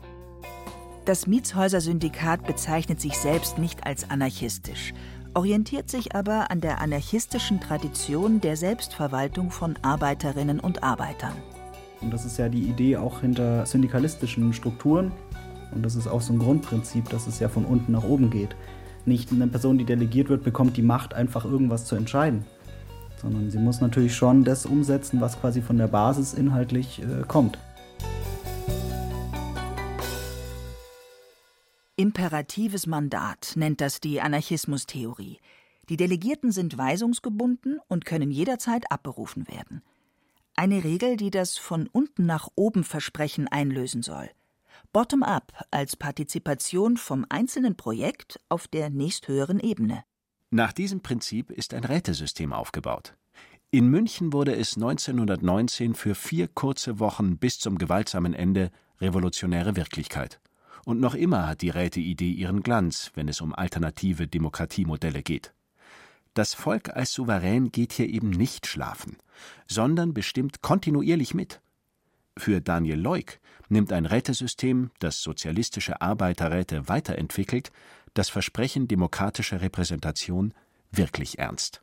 [1.04, 4.94] Das Mietshäuser-Syndikat bezeichnet sich selbst nicht als anarchistisch,
[5.34, 11.34] orientiert sich aber an der anarchistischen Tradition der Selbstverwaltung von Arbeiterinnen und Arbeitern.
[12.00, 15.12] Und das ist ja die Idee auch hinter syndikalistischen Strukturen.
[15.74, 18.56] Und das ist auch so ein Grundprinzip, dass es ja von unten nach oben geht.
[19.04, 22.44] Nicht eine Person, die delegiert wird, bekommt die Macht, einfach irgendwas zu entscheiden.
[23.20, 27.58] Sondern sie muss natürlich schon das umsetzen, was quasi von der Basis inhaltlich äh, kommt.
[32.00, 35.40] Imperatives Mandat nennt das die Anarchismustheorie.
[35.88, 39.82] Die Delegierten sind weisungsgebunden und können jederzeit abberufen werden.
[40.54, 44.30] Eine Regel, die das von unten nach oben Versprechen einlösen soll.
[44.92, 50.04] Bottom-up als Partizipation vom einzelnen Projekt auf der nächsthöheren Ebene.
[50.50, 53.16] Nach diesem Prinzip ist ein Rätesystem aufgebaut.
[53.72, 60.40] In München wurde es 1919 für vier kurze Wochen bis zum gewaltsamen Ende revolutionäre Wirklichkeit.
[60.88, 65.52] Und noch immer hat die Räteidee ihren Glanz, wenn es um alternative Demokratiemodelle geht.
[66.32, 69.18] Das Volk als Souverän geht hier eben nicht schlafen,
[69.66, 71.60] sondern bestimmt kontinuierlich mit.
[72.38, 77.70] Für Daniel Leuk nimmt ein Rätesystem, das sozialistische Arbeiterräte weiterentwickelt,
[78.14, 80.54] das Versprechen demokratischer Repräsentation
[80.90, 81.82] wirklich ernst.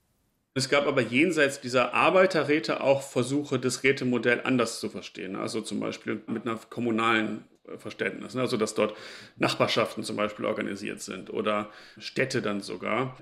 [0.56, 5.36] Es gab aber jenseits dieser Arbeiterräte auch Versuche, das Rätemodell anders zu verstehen.
[5.36, 7.44] Also zum Beispiel mit einer kommunalen
[7.78, 8.34] Verständnis.
[8.36, 8.42] Ne?
[8.42, 8.96] Also dass dort
[9.38, 13.18] Nachbarschaften zum Beispiel organisiert sind oder Städte dann sogar.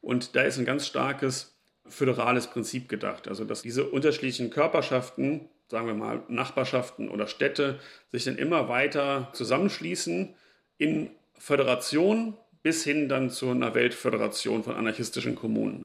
[0.00, 3.28] Und da ist ein ganz starkes föderales Prinzip gedacht.
[3.28, 7.80] Also dass diese unterschiedlichen Körperschaften, sagen wir mal Nachbarschaften oder Städte,
[8.10, 10.34] sich dann immer weiter zusammenschließen
[10.78, 15.82] in Föderation bis hin dann zu einer Weltföderation von anarchistischen Kommunen.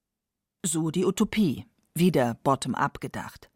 [0.66, 3.50] So die Utopie, wieder bottom-up gedacht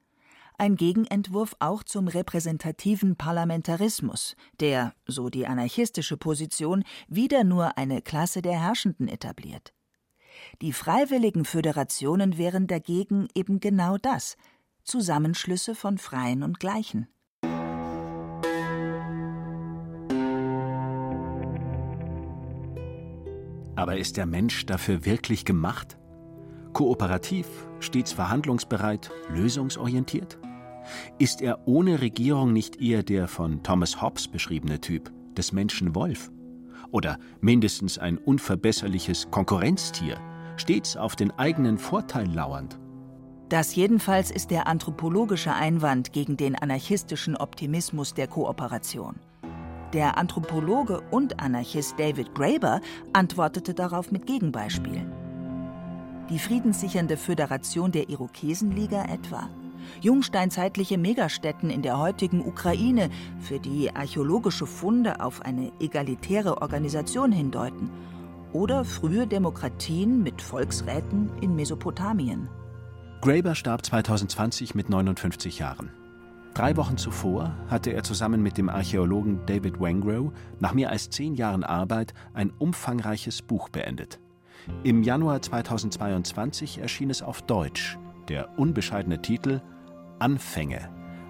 [0.57, 8.41] ein Gegenentwurf auch zum repräsentativen Parlamentarismus, der, so die anarchistische Position, wieder nur eine Klasse
[8.41, 9.73] der Herrschenden etabliert.
[10.61, 14.37] Die freiwilligen Föderationen wären dagegen eben genau das
[14.83, 17.07] Zusammenschlüsse von Freien und Gleichen.
[23.75, 25.99] Aber ist der Mensch dafür wirklich gemacht?
[26.73, 27.47] Kooperativ,
[27.79, 30.39] stets verhandlungsbereit, lösungsorientiert?
[31.19, 36.31] Ist er ohne Regierung nicht eher der von Thomas Hobbes beschriebene Typ des Menschen Wolf?
[36.91, 40.19] Oder mindestens ein unverbesserliches Konkurrenztier,
[40.57, 42.79] stets auf den eigenen Vorteil lauernd?
[43.49, 49.15] Das jedenfalls ist der anthropologische Einwand gegen den anarchistischen Optimismus der Kooperation.
[49.93, 52.81] Der Anthropologe und Anarchist David Graeber
[53.13, 55.13] antwortete darauf mit Gegenbeispielen.
[56.29, 59.49] Die friedenssichernde Föderation der Irokesenliga etwa
[60.01, 67.89] jungsteinzeitliche Megastätten in der heutigen Ukraine, für die archäologische Funde auf eine egalitäre Organisation hindeuten,
[68.53, 72.49] oder frühe Demokratien mit Volksräten in Mesopotamien.
[73.21, 75.91] Graeber starb 2020 mit 59 Jahren.
[76.53, 81.35] Drei Wochen zuvor hatte er zusammen mit dem Archäologen David Wengrow nach mehr als zehn
[81.35, 84.19] Jahren Arbeit ein umfangreiches Buch beendet.
[84.83, 87.97] Im Januar 2022 erschien es auf Deutsch.
[88.27, 89.61] Der unbescheidene Titel
[90.19, 90.89] Anfänge.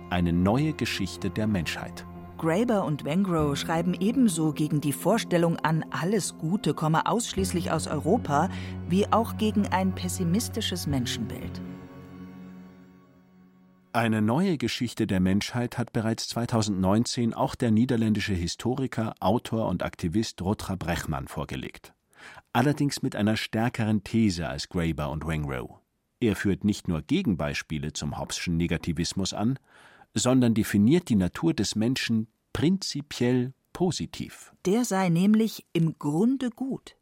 [0.09, 2.05] Eine neue Geschichte der Menschheit.
[2.37, 8.49] Graeber und Wengrow schreiben ebenso gegen die Vorstellung an, alles Gute komme ausschließlich aus Europa,
[8.87, 11.61] wie auch gegen ein pessimistisches Menschenbild.
[13.93, 20.39] Eine neue Geschichte der Menschheit hat bereits 2019 auch der niederländische Historiker, Autor und Aktivist
[20.43, 21.95] Rotra Brechmann vorgelegt.
[22.53, 25.79] Allerdings mit einer stärkeren These als Graeber und Wengrow.
[26.19, 29.59] Er führt nicht nur Gegenbeispiele zum Hobbesschen Negativismus an,
[30.13, 34.53] sondern definiert die Natur des Menschen prinzipiell positiv.
[34.65, 36.95] Der sei nämlich im Grunde gut.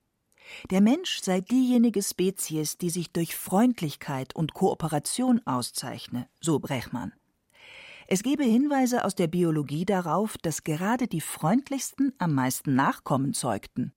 [0.70, 7.14] Der Mensch sei diejenige Spezies, die sich durch Freundlichkeit und Kooperation auszeichne, so Brechmann.
[8.08, 13.94] Es gebe Hinweise aus der Biologie darauf, dass gerade die freundlichsten am meisten Nachkommen zeugten.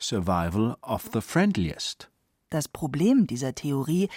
[0.00, 2.10] Survival of the friendliest.
[2.48, 4.08] Das Problem dieser Theorie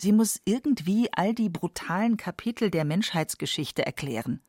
[0.00, 4.40] Sie muss irgendwie all die brutalen Kapitel der Menschheitsgeschichte erklären.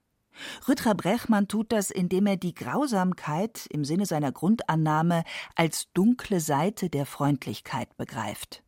[0.65, 6.89] Rütter Brechmann tut das, indem er die Grausamkeit im Sinne seiner Grundannahme als dunkle Seite
[6.89, 8.63] der Freundlichkeit begreift.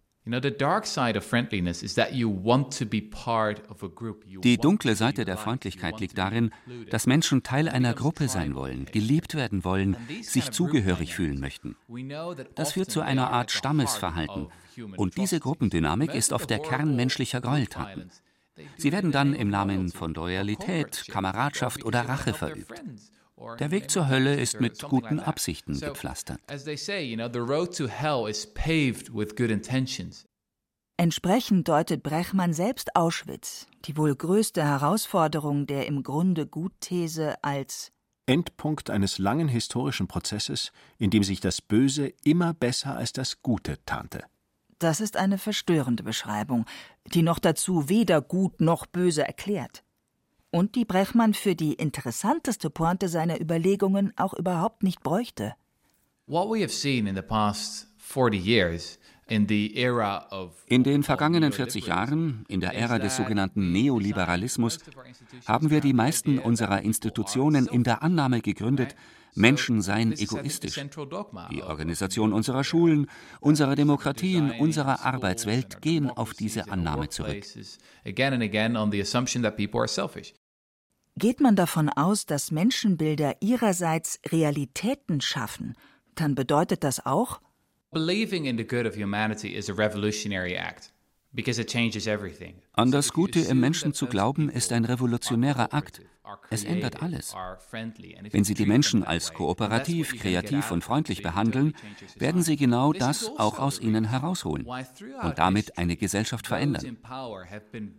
[4.44, 6.52] Die dunkle Seite der Freundlichkeit liegt darin,
[6.90, 11.76] dass Menschen Teil einer Gruppe sein wollen, geliebt werden wollen, sich zugehörig fühlen möchten.
[12.56, 14.48] Das führt zu einer Art Stammesverhalten.
[14.96, 18.10] Und diese Gruppendynamik ist oft der Kern menschlicher Gräueltaten.
[18.78, 22.82] Sie werden dann im Namen von Loyalität, Kameradschaft oder Rache verübt.
[23.60, 26.40] Der Weg zur Hölle ist mit guten Absichten gepflastert.
[30.96, 37.92] Entsprechend deutet Brechmann selbst Auschwitz, die wohl größte Herausforderung der im Grunde Gut-These, als
[38.26, 43.84] Endpunkt eines langen historischen Prozesses, in dem sich das Böse immer besser als das Gute
[43.86, 44.24] tarnte.
[44.80, 46.66] Das ist eine verstörende Beschreibung,
[47.06, 49.84] die noch dazu weder gut noch böse erklärt.
[50.54, 55.56] Und die Brechmann für die interessanteste Pointe seiner Überlegungen auch überhaupt nicht bräuchte.
[56.28, 62.60] What we have seen in the past 40 years in den vergangenen 40 Jahren, in
[62.60, 64.78] der Ära des sogenannten Neoliberalismus,
[65.48, 68.96] haben wir die meisten unserer Institutionen in der Annahme gegründet,
[69.36, 70.80] Menschen seien egoistisch.
[71.50, 73.08] Die Organisation unserer Schulen,
[73.40, 77.44] unserer Demokratien, unserer Arbeitswelt gehen auf diese Annahme zurück.
[81.16, 85.76] Geht man davon aus, dass Menschenbilder ihrerseits Realitäten schaffen,
[86.16, 87.40] dann bedeutet das auch,
[87.92, 90.92] Believing in the good of humanity is a revolutionary act.
[92.74, 96.02] An das Gute im Menschen zu glauben, ist ein revolutionärer Akt.
[96.50, 97.36] Es ändert alles.
[98.32, 101.74] Wenn Sie die Menschen als kooperativ, kreativ und freundlich behandeln,
[102.16, 106.98] werden Sie genau das auch aus ihnen herausholen und damit eine Gesellschaft verändern.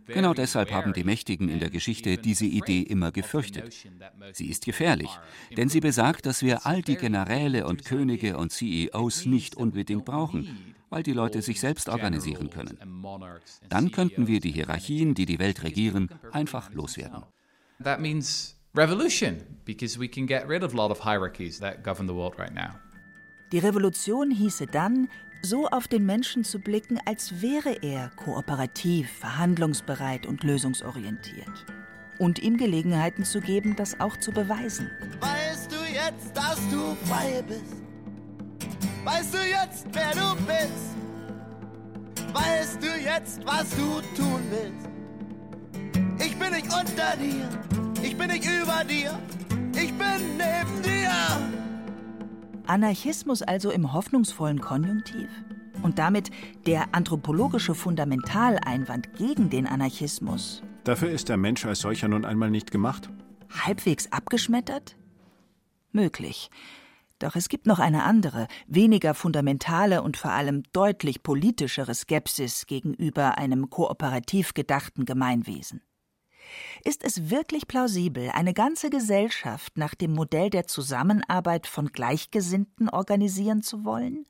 [0.07, 3.87] Genau deshalb haben die Mächtigen in der Geschichte diese Idee immer gefürchtet.
[4.33, 5.09] Sie ist gefährlich,
[5.55, 10.75] denn sie besagt, dass wir all die Generäle und Könige und CEOs nicht unbedingt brauchen
[10.89, 12.77] weil die Leute sich selbst organisieren können.
[13.67, 17.23] Dann könnten wir die Hierarchien, die die Welt regieren, einfach loswerden.
[17.83, 22.07] That means revolution, because we can get rid of a lot of hierarchies that govern
[22.07, 22.79] the world right now.
[23.51, 25.07] Die Revolution hieße dann,
[25.41, 31.65] so auf den Menschen zu blicken, als wäre er kooperativ, verhandlungsbereit und lösungsorientiert.
[32.17, 34.89] Und ihm Gelegenheiten zu geben, das auch zu beweisen.
[35.19, 37.75] Weißt du jetzt, dass du frei bist?
[39.03, 40.95] Weißt du jetzt, wer du bist?
[42.33, 44.94] Weißt du jetzt, was du tun willst?
[46.19, 47.49] Ich bin nicht unter dir,
[48.01, 49.19] ich bin nicht über dir,
[49.73, 51.11] ich bin neben dir.
[52.67, 55.29] Anarchismus also im hoffnungsvollen Konjunktiv?
[55.83, 56.31] Und damit
[56.65, 60.63] der anthropologische Fundamentaleinwand gegen den Anarchismus.
[60.83, 63.09] Dafür ist der Mensch als solcher nun einmal nicht gemacht.
[63.49, 64.95] Halbwegs abgeschmettert?
[65.91, 66.49] Möglich.
[67.19, 73.37] Doch es gibt noch eine andere, weniger fundamentale und vor allem deutlich politischere Skepsis gegenüber
[73.37, 75.81] einem kooperativ gedachten Gemeinwesen.
[76.83, 83.61] Ist es wirklich plausibel, eine ganze Gesellschaft nach dem Modell der Zusammenarbeit von Gleichgesinnten organisieren
[83.63, 84.25] zu wollen?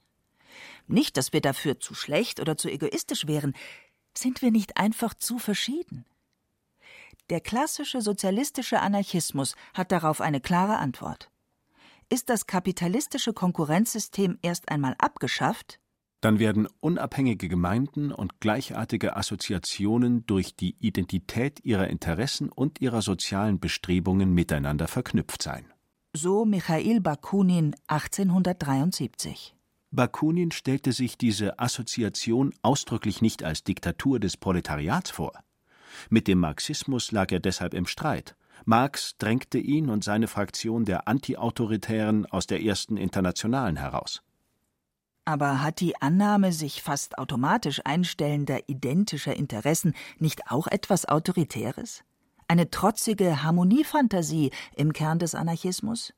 [0.88, 3.54] Nicht, dass wir dafür zu schlecht oder zu egoistisch wären,
[4.18, 6.06] sind wir nicht einfach zu verschieden?
[7.30, 11.32] Der klassische sozialistische Anarchismus hat darauf eine klare Antwort.
[12.10, 15.80] Ist das kapitalistische Konkurrenzsystem erst einmal abgeschafft,
[16.26, 23.60] dann werden unabhängige Gemeinden und gleichartige Assoziationen durch die Identität ihrer Interessen und ihrer sozialen
[23.60, 25.72] Bestrebungen miteinander verknüpft sein.
[26.14, 29.56] So Michail Bakunin 1873.
[29.92, 35.34] Bakunin stellte sich diese Assoziation ausdrücklich nicht als Diktatur des Proletariats vor.
[36.10, 41.08] Mit dem Marxismus lag er deshalb im Streit Marx drängte ihn und seine Fraktion der
[41.08, 44.24] Antiautoritären aus der ersten Internationalen heraus.
[45.28, 52.04] Aber hat die Annahme sich fast automatisch einstellender identischer Interessen nicht auch etwas Autoritäres?
[52.48, 56.14] Eine trotzige Harmoniefantasie im Kern des Anarchismus?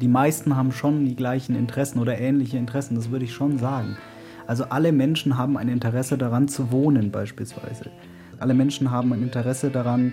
[0.00, 3.98] Die meisten haben schon die gleichen Interessen oder ähnliche Interessen, das würde ich schon sagen.
[4.46, 7.90] Also alle Menschen haben ein Interesse daran zu wohnen beispielsweise.
[8.38, 10.12] Alle Menschen haben ein Interesse daran,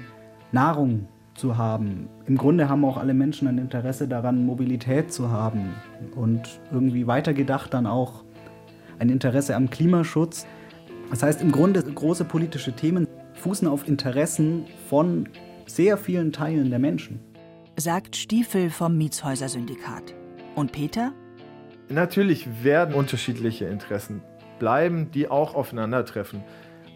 [0.52, 2.10] Nahrung zu haben.
[2.26, 5.76] Im Grunde haben auch alle Menschen ein Interesse daran, Mobilität zu haben.
[6.16, 8.24] Und irgendwie weitergedacht dann auch
[9.00, 10.48] ein Interesse am Klimaschutz.
[11.10, 15.30] Das heißt, im Grunde große politische Themen fußen auf Interessen von
[15.66, 17.20] sehr vielen Teilen der Menschen.
[17.78, 20.16] Sagt Stiefel vom Mietshäuser Syndikat.
[20.56, 21.12] Und Peter?
[21.90, 24.22] Natürlich werden unterschiedliche Interessen
[24.58, 26.44] bleiben, die auch aufeinandertreffen.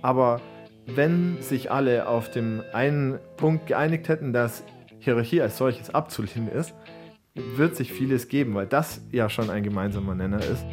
[0.02, 0.40] Aber
[0.96, 4.64] wenn sich alle auf dem einen Punkt geeinigt hätten, dass
[5.00, 6.74] Hierarchie als solches abzulehnen ist,
[7.34, 10.66] wird sich vieles geben, weil das ja schon ein gemeinsamer Nenner ist.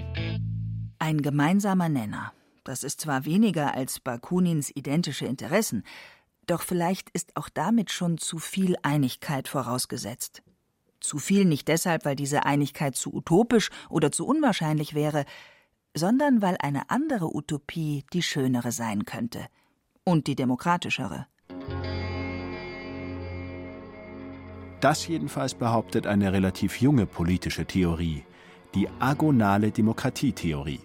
[0.99, 2.33] Ein gemeinsamer Nenner.
[2.65, 5.85] Das ist zwar weniger als Bakunins identische Interessen,
[6.47, 10.43] doch vielleicht ist auch damit schon zu viel Einigkeit vorausgesetzt.
[11.01, 15.25] Zu viel nicht deshalb, weil diese Einigkeit zu utopisch oder zu unwahrscheinlich wäre,
[15.95, 19.47] sondern weil eine andere Utopie die schönere sein könnte–
[20.07, 21.27] und die demokratischere.
[24.81, 28.25] Das jedenfalls behauptet eine relativ junge politische Theorie,
[28.75, 30.81] die agonale Demokratietheorie.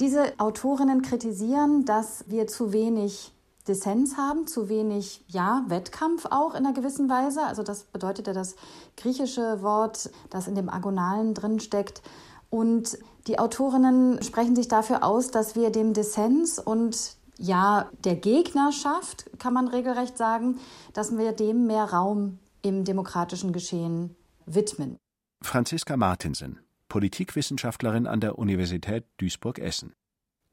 [0.00, 3.32] Diese Autorinnen kritisieren, dass wir zu wenig
[3.68, 7.42] Dissens haben, zu wenig, ja, Wettkampf auch in einer gewissen Weise.
[7.42, 8.56] Also das bedeutet ja das
[8.96, 12.02] griechische Wort, das in dem Agonalen drin steckt.
[12.50, 19.30] Und die Autorinnen sprechen sich dafür aus, dass wir dem Dissens und ja, der Gegnerschaft,
[19.38, 20.58] kann man regelrecht sagen,
[20.92, 24.16] dass wir dem mehr Raum im demokratischen Geschehen
[24.46, 24.96] widmen.
[25.42, 29.94] Franziska Martinsen, Politikwissenschaftlerin an der Universität Duisburg-Essen.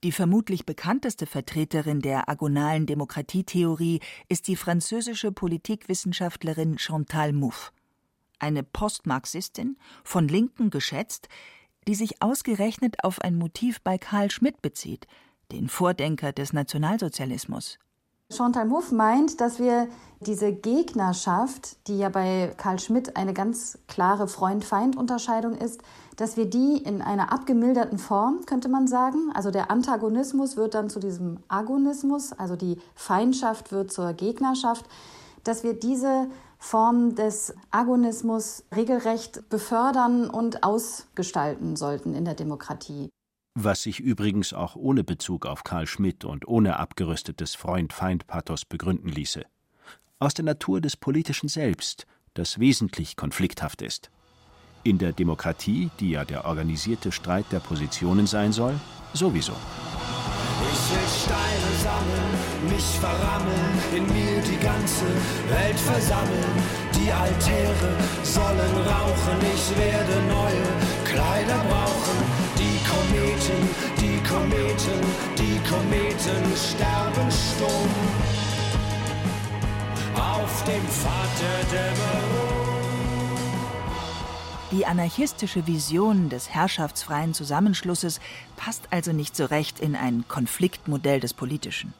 [0.03, 7.71] Die vermutlich bekannteste Vertreterin der agonalen Demokratietheorie ist die französische Politikwissenschaftlerin Chantal Mouffe.
[8.39, 11.29] Eine Postmarxistin, von Linken geschätzt,
[11.87, 15.05] die sich ausgerechnet auf ein Motiv bei Karl Schmidt bezieht,
[15.51, 17.77] den Vordenker des Nationalsozialismus.
[18.31, 19.87] Chantal Mouffe meint, dass wir
[20.21, 25.81] diese Gegnerschaft, die ja bei Karl Schmidt eine ganz klare Freund-Feind-Unterscheidung ist,
[26.15, 30.89] dass wir die in einer abgemilderten Form, könnte man sagen, also der Antagonismus wird dann
[30.89, 34.85] zu diesem Agonismus, also die Feindschaft wird zur Gegnerschaft,
[35.43, 36.27] dass wir diese
[36.59, 43.09] Form des Agonismus regelrecht befördern und ausgestalten sollten in der Demokratie
[43.53, 49.43] was sich übrigens auch ohne Bezug auf Karl Schmidt und ohne abgerüstetes Freund-Feind-Pathos begründen ließe.
[50.19, 54.09] Aus der Natur des Politischen selbst, das wesentlich konflikthaft ist.
[54.83, 58.79] In der Demokratie, die ja der organisierte Streit der Positionen sein soll,
[59.13, 59.53] sowieso.
[60.73, 62.31] Ich will Steine sammeln,
[62.71, 65.05] mich verrammeln, in mir die ganze
[65.49, 66.55] Welt versammeln.
[66.95, 67.91] Die Altäre
[68.23, 70.67] sollen rauchen, ich werde neue
[71.03, 72.17] Kleider brauchen.
[72.57, 73.61] Die Kometen,
[73.99, 74.99] die Kometen,
[75.37, 77.91] die Kometen sterben stumm.
[80.15, 82.50] Auf dem Pfad der Dämmerung.
[84.71, 88.21] Die anarchistische Vision des herrschaftsfreien Zusammenschlusses
[88.55, 91.93] passt also nicht so recht in ein Konfliktmodell des Politischen.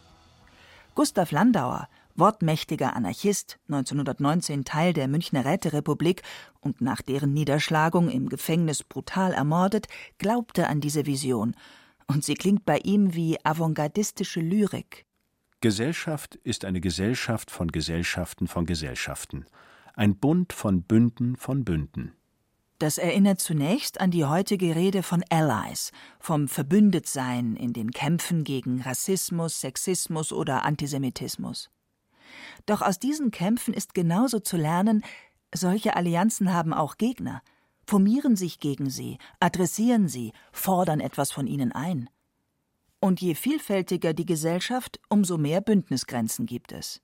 [0.96, 6.22] Gustav Landauer wortmächtiger Anarchist, 1919 Teil der Münchner Räterepublik
[6.60, 11.56] und nach deren Niederschlagung im Gefängnis brutal ermordet, glaubte an diese Vision,
[12.08, 15.06] und sie klingt bei ihm wie avantgardistische Lyrik.
[15.62, 19.46] Gesellschaft ist eine Gesellschaft von Gesellschaften von Gesellschaften,
[19.94, 22.14] ein Bund von Bünden von Bünden.
[22.82, 28.82] Das erinnert zunächst an die heutige Rede von Allies, vom Verbündetsein in den Kämpfen gegen
[28.82, 31.70] Rassismus, Sexismus oder Antisemitismus.
[32.66, 35.04] Doch aus diesen Kämpfen ist genauso zu lernen,
[35.54, 37.44] solche Allianzen haben auch Gegner,
[37.86, 42.10] formieren sich gegen sie, adressieren sie, fordern etwas von ihnen ein.
[43.00, 47.00] Und je vielfältiger die Gesellschaft, umso mehr Bündnisgrenzen gibt es.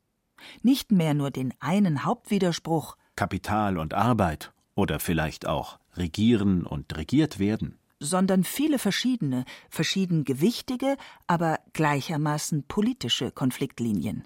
[0.63, 7.39] Nicht mehr nur den einen Hauptwiderspruch Kapital und Arbeit oder vielleicht auch Regieren und regiert
[7.39, 14.23] werden, sondern viele verschiedene, verschieden gewichtige, aber gleichermaßen politische Konfliktlinien.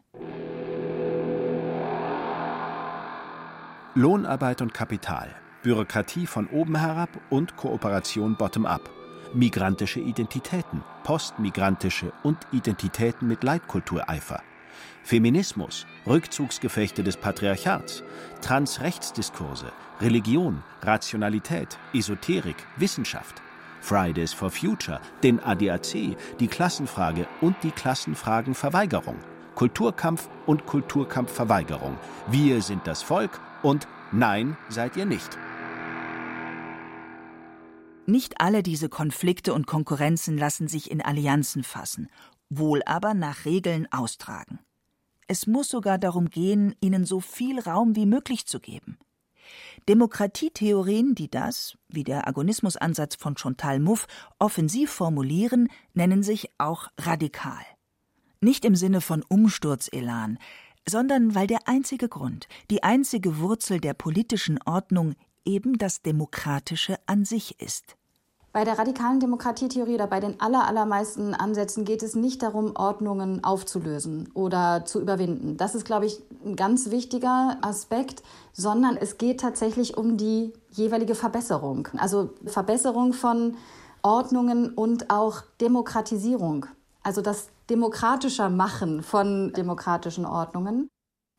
[3.95, 5.33] Lohnarbeit und Kapital,
[5.63, 8.89] Bürokratie von oben herab und Kooperation bottom-up,
[9.33, 14.43] migrantische Identitäten, postmigrantische und Identitäten mit Leitkultureifer,
[15.03, 18.03] Feminismus, Rückzugsgefechte des Patriarchats,
[18.41, 23.41] Transrechtsdiskurse, Religion, Rationalität, Esoterik, Wissenschaft,
[23.81, 29.17] Fridays for Future, den ADAC, die Klassenfrage und die Klassenfragenverweigerung,
[29.55, 31.97] Kulturkampf und Kulturkampfverweigerung.
[32.27, 35.37] Wir sind das Volk und Nein seid ihr nicht.
[38.05, 42.09] Nicht alle diese Konflikte und Konkurrenzen lassen sich in Allianzen fassen,
[42.51, 44.59] wohl aber nach Regeln austragen.
[45.27, 48.99] Es muss sogar darum gehen, ihnen so viel Raum wie möglich zu geben.
[49.87, 54.07] Demokratietheorien, die das, wie der Agonismusansatz von Chantal Mouffe,
[54.39, 57.63] offensiv formulieren, nennen sich auch radikal.
[58.41, 60.37] Nicht im Sinne von Umsturzelan,
[60.87, 67.23] sondern weil der einzige Grund, die einzige Wurzel der politischen Ordnung eben das Demokratische an
[67.23, 67.95] sich ist.
[68.53, 74.29] Bei der radikalen Demokratietheorie oder bei den allermeisten Ansätzen geht es nicht darum, Ordnungen aufzulösen
[74.33, 75.55] oder zu überwinden.
[75.55, 81.15] Das ist, glaube ich, ein ganz wichtiger Aspekt, sondern es geht tatsächlich um die jeweilige
[81.15, 81.87] Verbesserung.
[81.97, 83.55] Also Verbesserung von
[84.01, 86.65] Ordnungen und auch Demokratisierung.
[87.03, 90.89] Also das demokratischer Machen von demokratischen Ordnungen.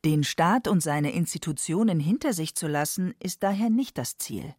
[0.03, 4.55] Den Staat und seine Institutionen hinter sich zu lassen, ist daher nicht das Ziel.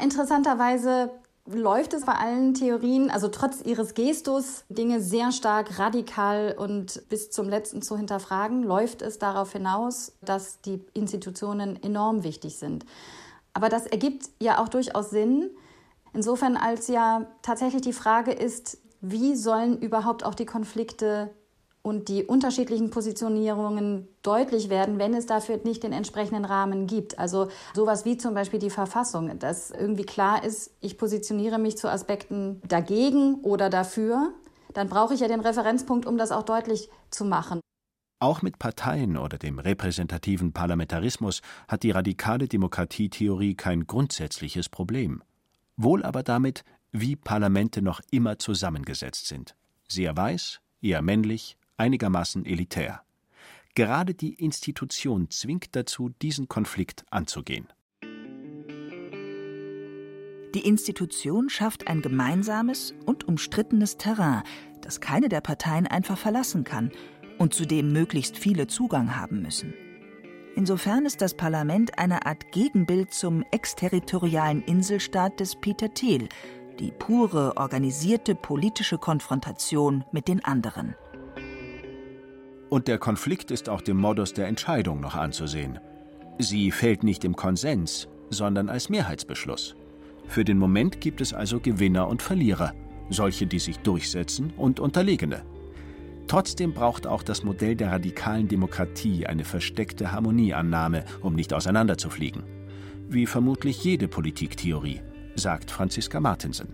[0.00, 1.10] Interessanterweise
[1.54, 7.30] läuft es bei allen Theorien, also trotz ihres Gestus, Dinge sehr stark radikal und bis
[7.30, 12.84] zum letzten zu hinterfragen, läuft es darauf hinaus, dass die Institutionen enorm wichtig sind.
[13.54, 15.50] Aber das ergibt ja auch durchaus Sinn,
[16.12, 21.30] insofern als ja tatsächlich die Frage ist, wie sollen überhaupt auch die Konflikte
[21.82, 27.18] und die unterschiedlichen Positionierungen deutlich werden, wenn es dafür nicht den entsprechenden Rahmen gibt.
[27.18, 31.90] Also sowas wie zum Beispiel die Verfassung, dass irgendwie klar ist, ich positioniere mich zu
[31.90, 34.32] Aspekten dagegen oder dafür,
[34.72, 37.60] dann brauche ich ja den Referenzpunkt, um das auch deutlich zu machen.
[38.20, 45.24] Auch mit Parteien oder dem repräsentativen Parlamentarismus hat die radikale Demokratietheorie kein grundsätzliches Problem.
[45.76, 46.62] Wohl aber damit,
[46.92, 49.56] wie Parlamente noch immer zusammengesetzt sind.
[49.88, 53.02] Sehr weiß, eher männlich, einigermaßen elitär.
[53.74, 57.66] Gerade die Institution zwingt dazu, diesen Konflikt anzugehen.
[60.54, 64.42] Die Institution schafft ein gemeinsames und umstrittenes Terrain,
[64.82, 66.92] das keine der Parteien einfach verlassen kann
[67.38, 69.74] und zu dem möglichst viele Zugang haben müssen.
[70.54, 76.28] Insofern ist das Parlament eine Art Gegenbild zum exterritorialen Inselstaat des Peter Thiel,
[76.78, 80.94] die pure, organisierte politische Konfrontation mit den anderen.
[82.72, 85.78] Und der Konflikt ist auch dem Modus der Entscheidung noch anzusehen.
[86.38, 89.76] Sie fällt nicht im Konsens, sondern als Mehrheitsbeschluss.
[90.26, 92.72] Für den Moment gibt es also Gewinner und Verlierer,
[93.10, 95.42] solche, die sich durchsetzen und Unterlegene.
[96.28, 102.42] Trotzdem braucht auch das Modell der radikalen Demokratie eine versteckte Harmonieannahme, um nicht auseinanderzufliegen.
[103.06, 105.02] Wie vermutlich jede Politiktheorie,
[105.34, 106.68] sagt Franziska Martinsen.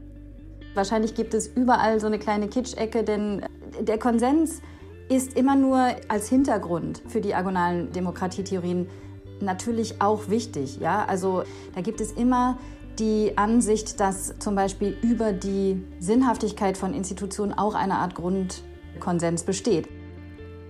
[0.74, 3.44] Wahrscheinlich gibt es überall so eine kleine Kitschecke, denn
[3.80, 4.62] der Konsens
[5.08, 8.88] ist immer nur als Hintergrund für die agonalen Demokratietheorien
[9.40, 10.78] natürlich auch wichtig.
[10.80, 11.04] Ja?
[11.04, 11.44] Also
[11.74, 12.58] da gibt es immer
[12.98, 19.88] die Ansicht, dass zum Beispiel über die Sinnhaftigkeit von Institutionen auch eine Art Grundkonsens besteht.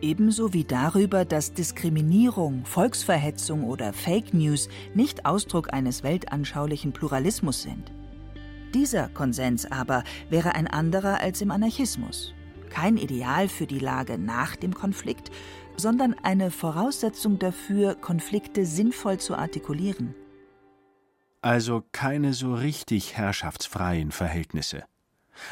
[0.00, 7.92] Ebenso wie darüber, dass Diskriminierung, Volksverhetzung oder Fake News nicht Ausdruck eines weltanschaulichen Pluralismus sind.
[8.74, 12.34] Dieser Konsens aber wäre ein anderer als im Anarchismus
[12.68, 15.30] kein Ideal für die Lage nach dem Konflikt,
[15.76, 20.14] sondern eine Voraussetzung dafür, Konflikte sinnvoll zu artikulieren.
[21.40, 24.84] Also keine so richtig herrschaftsfreien Verhältnisse.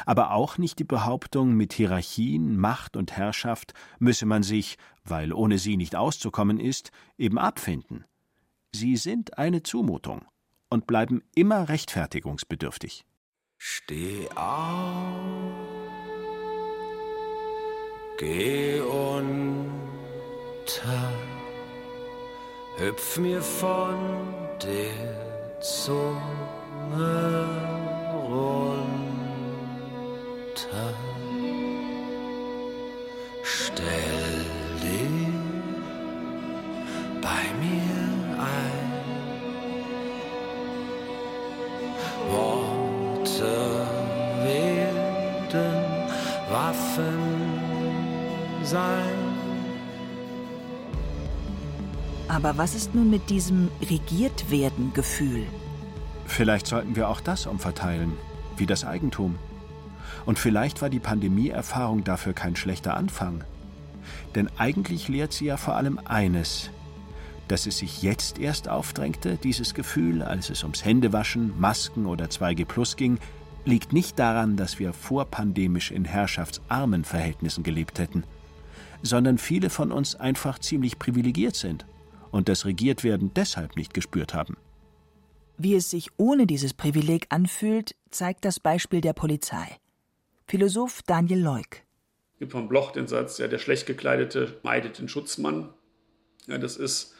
[0.05, 5.57] Aber auch nicht die Behauptung, mit Hierarchien, Macht und Herrschaft müsse man sich, weil ohne
[5.57, 8.03] sie nicht auszukommen ist, eben abfinden.
[8.73, 10.25] Sie sind eine Zumutung
[10.69, 13.05] und bleiben immer rechtfertigungsbedürftig.
[13.57, 15.76] Steh auf
[18.19, 19.69] Geh unter,
[22.77, 26.17] hüpf mir von der Zunge
[28.27, 28.97] runter.
[33.43, 34.45] Stell
[34.81, 35.27] dich
[37.21, 37.99] bei mir
[38.39, 38.93] ein.
[42.31, 43.76] Worte
[48.67, 49.47] sein.
[52.27, 55.45] Aber was ist nun mit diesem Regiertwerden-Gefühl?
[56.25, 58.13] Vielleicht sollten wir auch das umverteilen,
[58.57, 59.35] wie das Eigentum.
[60.25, 63.45] Und vielleicht war die Pandemieerfahrung dafür kein schlechter Anfang.
[64.35, 66.69] Denn eigentlich lehrt sie ja vor allem eines,
[67.47, 72.65] dass es sich jetzt erst aufdrängte, dieses Gefühl, als es ums Händewaschen, Masken oder 2G
[72.65, 73.19] Plus ging,
[73.63, 78.25] liegt nicht daran, dass wir vorpandemisch in herrschaftsarmen Verhältnissen gelebt hätten
[79.01, 81.85] sondern viele von uns einfach ziemlich privilegiert sind
[82.31, 84.57] und das Regiertwerden deshalb nicht gespürt haben.
[85.57, 89.77] Wie es sich ohne dieses Privileg anfühlt, zeigt das Beispiel der Polizei.
[90.45, 91.81] Philosoph Daniel Leuk.
[92.33, 95.69] Es gibt von Bloch den Satz, ja, der schlecht gekleidete meidet den Schutzmann.
[96.45, 97.15] Ja, das ist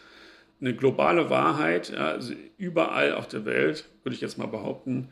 [0.62, 1.90] eine globale Wahrheit.
[1.90, 5.10] Ja, also überall auf der Welt, würde ich jetzt mal behaupten,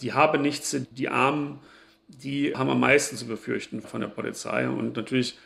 [0.00, 1.60] die haben nichts, die Armen,
[2.08, 4.68] die haben am meisten zu befürchten von der Polizei.
[4.68, 5.38] Und natürlich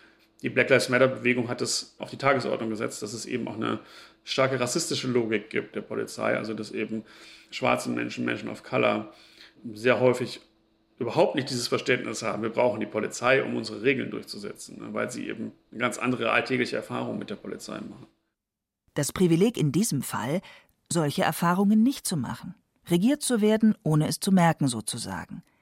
[0.44, 3.80] die Black Lives Matter-Bewegung hat es auf die Tagesordnung gesetzt, dass es eben auch eine
[4.24, 7.02] starke rassistische Logik gibt der Polizei, also dass eben
[7.50, 9.10] schwarze Menschen, Menschen of Color
[9.72, 10.42] sehr häufig
[10.98, 15.10] überhaupt nicht dieses Verständnis haben, wir brauchen die Polizei, um unsere Regeln durchzusetzen, ne, weil
[15.10, 18.06] sie eben eine ganz andere alltägliche Erfahrung mit der Polizei machen.
[18.92, 20.42] Das Privileg in diesem Fall,
[20.92, 22.54] solche Erfahrungen nicht zu machen,
[22.90, 25.42] regiert zu werden, ohne es zu merken sozusagen–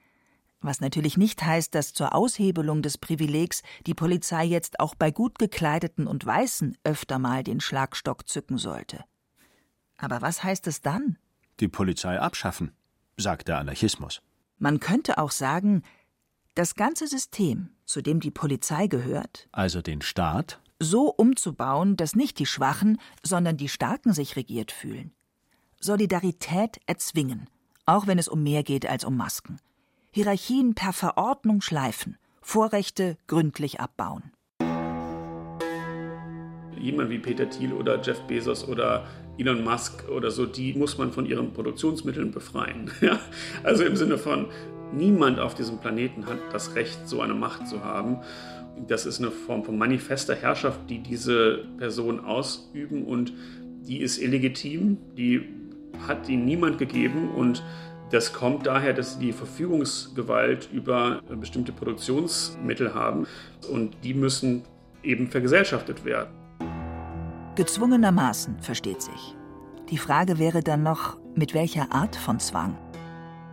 [0.63, 5.39] was natürlich nicht heißt, dass zur Aushebelung des Privilegs die Polizei jetzt auch bei gut
[5.39, 9.03] gekleideten und Weißen öfter mal den Schlagstock zücken sollte.
[9.97, 11.17] Aber was heißt es dann?
[11.59, 12.71] Die Polizei abschaffen,
[13.17, 14.21] sagt der Anarchismus.
[14.57, 15.83] Man könnte auch sagen,
[16.55, 22.39] das ganze System, zu dem die Polizei gehört, also den Staat, so umzubauen, dass nicht
[22.39, 25.13] die Schwachen, sondern die Starken sich regiert fühlen.
[25.79, 27.49] Solidarität erzwingen,
[27.85, 29.59] auch wenn es um mehr geht als um Masken.
[30.15, 34.31] Hierarchien per Verordnung schleifen, Vorrechte gründlich abbauen.
[36.79, 39.07] jemand wie Peter Thiel oder Jeff Bezos oder
[39.39, 42.91] Elon Musk oder so, die muss man von ihren Produktionsmitteln befreien.
[43.63, 44.49] Also im Sinne von,
[44.93, 48.17] niemand auf diesem Planeten hat das Recht, so eine Macht zu haben.
[48.87, 53.33] Das ist eine Form von manifester Herrschaft, die diese Personen ausüben und
[53.87, 55.41] die ist illegitim, die
[56.07, 57.63] hat ihnen niemand gegeben und
[58.13, 63.25] das kommt daher, dass sie die Verfügungsgewalt über bestimmte Produktionsmittel haben
[63.71, 64.63] und die müssen
[65.01, 66.29] eben vergesellschaftet werden.
[67.55, 69.35] Gezwungenermaßen, versteht sich.
[69.89, 72.77] Die Frage wäre dann noch, mit welcher Art von Zwang?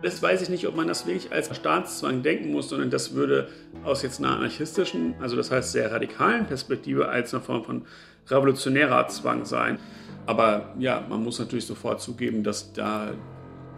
[0.03, 3.49] Das weiß ich nicht, ob man das wirklich als Staatszwang denken muss, sondern das würde
[3.83, 7.85] aus jetzt einer anarchistischen, also das heißt sehr radikalen Perspektive als eine Form von
[8.27, 9.79] revolutionärer Zwang sein.
[10.27, 13.13] Aber ja, man muss natürlich sofort zugeben, dass da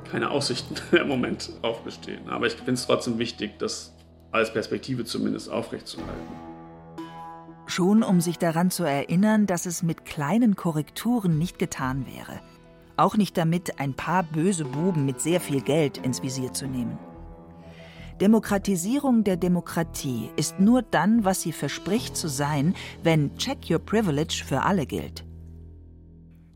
[0.04, 2.30] keine Aussichten im Moment aufbestehen.
[2.30, 3.94] Aber ich finde es trotzdem wichtig, das
[4.32, 6.54] als Perspektive zumindest aufrechtzuerhalten.
[7.66, 12.42] Schon um sich daran zu erinnern, dass es mit kleinen Korrekturen nicht getan wäre.
[12.98, 16.98] Auch nicht damit, ein paar böse Buben mit sehr viel Geld ins Visier zu nehmen.
[18.22, 24.44] Demokratisierung der Demokratie ist nur dann, was sie verspricht zu sein, wenn Check Your Privilege
[24.46, 25.26] für alle gilt.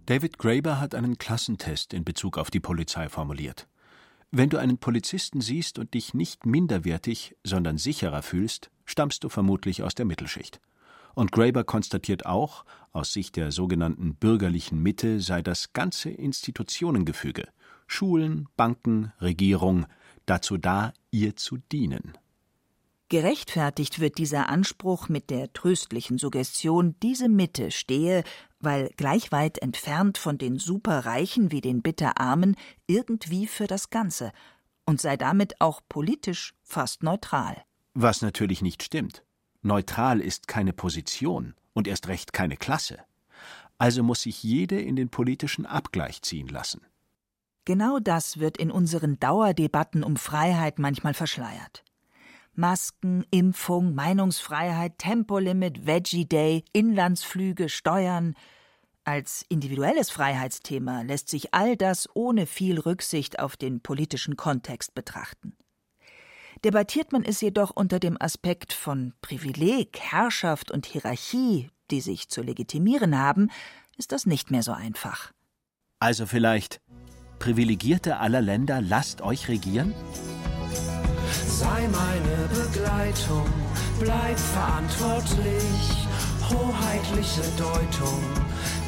[0.08, 3.68] David Graeber hat einen Klassentest in Bezug auf die Polizei formuliert.
[4.32, 9.84] Wenn du einen Polizisten siehst und dich nicht minderwertig, sondern sicherer fühlst, stammst du vermutlich
[9.84, 10.62] aus der Mittelschicht.
[11.14, 17.50] Und Graeber konstatiert auch, aus Sicht der sogenannten bürgerlichen Mitte sei das ganze Institutionengefüge
[17.86, 19.88] Schulen, Banken, Regierung
[20.26, 22.18] dazu da, ihr zu dienen.
[23.10, 28.26] Gerechtfertigt wird dieser Anspruch mit der tröstlichen Suggestion, diese Mitte stehe,
[28.60, 32.56] weil gleich weit entfernt von den Superreichen wie den Bitterarmen,
[32.88, 34.32] irgendwie für das Ganze
[34.86, 37.64] und sei damit auch politisch fast neutral.
[37.94, 39.24] Was natürlich nicht stimmt.
[39.62, 43.00] Neutral ist keine Position und erst recht keine Klasse.
[43.78, 46.82] Also muss sich jede in den politischen Abgleich ziehen lassen.
[47.66, 51.84] Genau das wird in unseren Dauerdebatten um Freiheit manchmal verschleiert.
[52.58, 58.34] Masken, Impfung, Meinungsfreiheit, Tempolimit, Veggie Day, Inlandsflüge, Steuern.
[59.04, 65.56] Als individuelles Freiheitsthema lässt sich all das ohne viel Rücksicht auf den politischen Kontext betrachten.
[66.64, 72.42] Debattiert man es jedoch unter dem Aspekt von Privileg, Herrschaft und Hierarchie, die sich zu
[72.42, 73.50] legitimieren haben,
[73.98, 75.32] ist das nicht mehr so einfach.
[76.00, 76.82] Also vielleicht
[77.40, 79.94] Privilegierte aller Länder, lasst euch regieren?
[81.48, 83.46] Sei meine Begleitung,
[84.00, 86.08] bleib verantwortlich,
[86.50, 88.24] hoheitliche Deutung.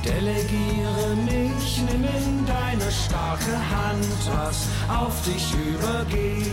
[0.06, 6.46] Delegiere mich, nimm in deine starke Hand, was auf dich übergeht.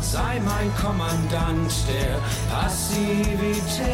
[0.00, 2.18] Sei mein Kommandant der
[2.50, 3.84] Passivität.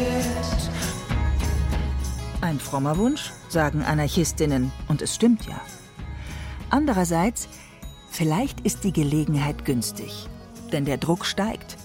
[2.41, 5.61] Ein frommer Wunsch, sagen Anarchistinnen, und es stimmt ja.
[6.69, 7.47] Andererseits,
[8.09, 10.30] vielleicht ist die Gelegenheit günstig
[10.73, 11.77] denn der Druck steigt.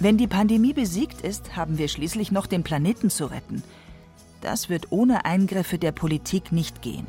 [0.00, 3.62] Wenn die Pandemie besiegt ist, haben wir schließlich noch den Planeten zu retten.
[4.40, 7.06] Das wird ohne Eingriffe der Politik nicht gehen.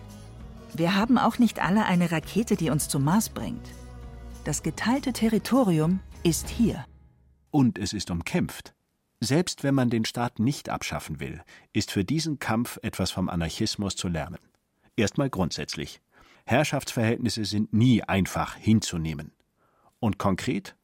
[0.73, 3.69] Wir haben auch nicht alle eine Rakete, die uns zum Mars bringt.
[4.43, 6.85] Das geteilte Territorium ist hier.
[7.51, 8.73] Und es ist umkämpft.
[9.19, 11.41] Selbst wenn man den Staat nicht abschaffen will,
[11.73, 14.39] ist für diesen Kampf etwas vom Anarchismus zu lernen.
[14.95, 16.01] Erstmal grundsätzlich.
[16.45, 19.33] Herrschaftsverhältnisse sind nie einfach hinzunehmen.
[19.99, 20.75] Und konkret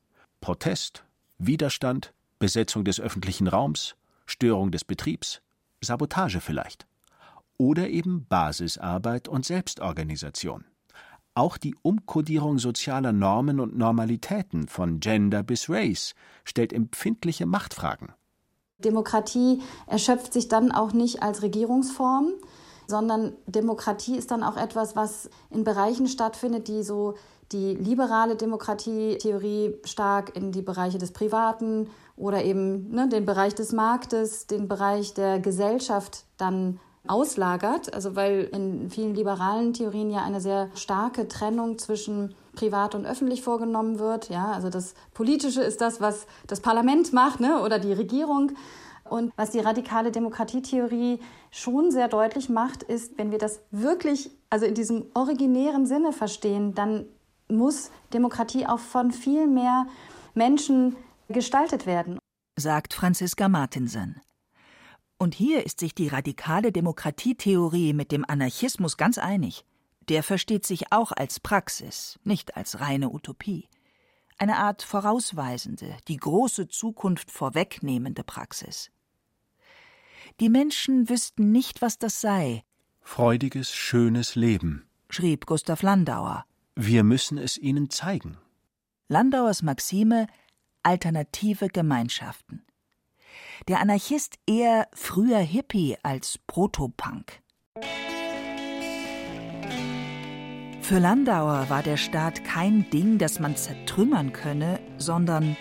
[0.46, 1.04] Protest,
[1.40, 3.96] Widerstand, Besetzung des öffentlichen Raums,
[4.28, 5.42] Störung des Betriebs,
[5.82, 6.86] Sabotage vielleicht.
[7.58, 10.64] Oder eben Basisarbeit und Selbstorganisation.
[11.34, 18.14] Auch die Umkodierung sozialer Normen und Normalitäten von Gender bis Race stellt empfindliche Machtfragen.
[18.78, 22.34] Demokratie erschöpft sich dann auch nicht als Regierungsform,
[22.86, 27.16] sondern Demokratie ist dann auch etwas, was in Bereichen stattfindet, die so
[27.52, 33.72] die liberale Demokratietheorie stark in die Bereiche des Privaten oder eben ne, den Bereich des
[33.72, 37.94] Marktes, den Bereich der Gesellschaft dann auslagert.
[37.94, 43.42] Also weil in vielen liberalen Theorien ja eine sehr starke Trennung zwischen privat und öffentlich
[43.42, 44.30] vorgenommen wird.
[44.30, 48.54] Ja, also das Politische ist das, was das Parlament macht ne, oder die Regierung.
[49.08, 51.20] Und was die radikale Demokratietheorie
[51.52, 56.74] schon sehr deutlich macht, ist, wenn wir das wirklich, also in diesem originären Sinne verstehen,
[56.74, 57.06] dann
[57.50, 59.88] muss Demokratie auch von viel mehr
[60.34, 60.96] Menschen
[61.30, 62.20] gestaltet werden.
[62.56, 64.22] Sagt Franziska Martinsen.
[65.18, 69.66] Und hier ist sich die radikale Demokratietheorie mit dem Anarchismus ganz einig.
[70.10, 73.68] Der versteht sich auch als Praxis, nicht als reine Utopie.
[74.38, 78.92] Eine Art vorausweisende, die große Zukunft vorwegnehmende Praxis.
[80.42, 82.64] Die Menschen wüssten nicht, was das sei.
[83.00, 86.46] Freudiges, schönes Leben, schrieb Gustav Landauer.
[86.76, 88.38] Wir müssen es ihnen zeigen.
[89.08, 90.28] Landauers Maxime
[90.84, 92.64] alternative Gemeinschaften.
[93.68, 97.42] Der Anarchist eher früher Hippie als Protopunk.
[100.82, 105.58] Für Landauer war der Staat kein Ding, das man zertrümmern könne, sondern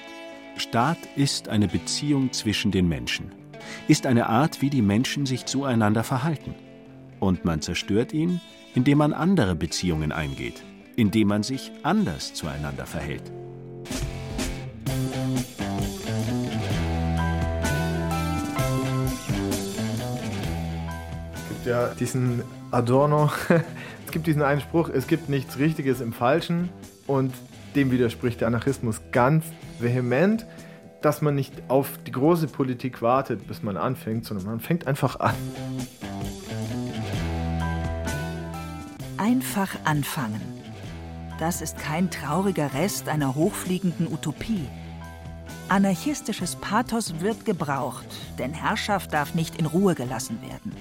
[0.57, 3.33] Staat ist eine Beziehung zwischen den Menschen,
[3.89, 6.55] ist eine Art, wie die Menschen sich zueinander verhalten.
[7.21, 8.41] Und man zerstört ihn,
[8.75, 10.63] indem man andere Beziehungen eingeht,
[10.97, 13.23] indem man sich anders zueinander verhält.
[21.35, 23.31] Es gibt ja diesen Adorno,
[24.07, 26.69] es gibt diesen einen Spruch, es gibt nichts Richtiges im Falschen
[27.07, 27.33] und
[27.75, 29.45] dem widerspricht der Anarchismus ganz
[29.79, 30.47] vehement,
[31.03, 35.21] dass man nicht auf die große Politik wartet, bis man anfängt, sondern man fängt einfach
[35.21, 35.35] an.
[39.19, 40.54] Einfach anfangen.
[41.39, 44.69] Das ist kein trauriger Rest einer hochfliegenden Utopie.
[45.69, 48.07] Anarchistisches Pathos wird gebraucht,
[48.39, 50.73] denn Herrschaft darf nicht in Ruhe gelassen werden.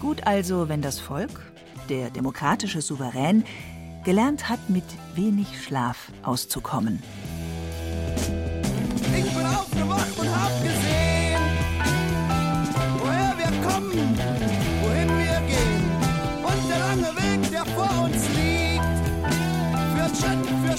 [0.00, 1.52] Gut also, wenn das Volk,
[1.88, 3.44] der demokratische Souverän,
[4.04, 4.84] gelernt hat, mit
[5.14, 7.02] wenig Schlaf auszukommen.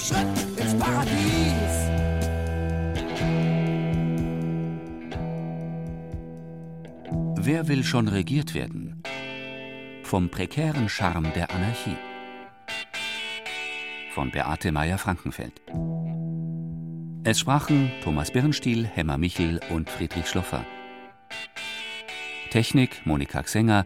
[0.08, 1.74] Schritt ins Paradies.
[7.36, 9.02] Wer will schon regiert werden?
[10.04, 11.96] Vom prekären Charme der Anarchie.
[14.14, 15.60] Von Beate Meyer-Frankenfeld.
[17.24, 20.64] Es sprachen Thomas Birnstiel, Hemmer Michel und Friedrich Schloffer.
[22.48, 23.84] Technik Monika Xenger,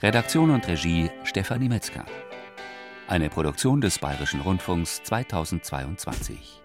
[0.00, 2.04] Redaktion und Regie Stefanie Metzger.
[3.06, 6.63] Eine Produktion des Bayerischen Rundfunks 2022.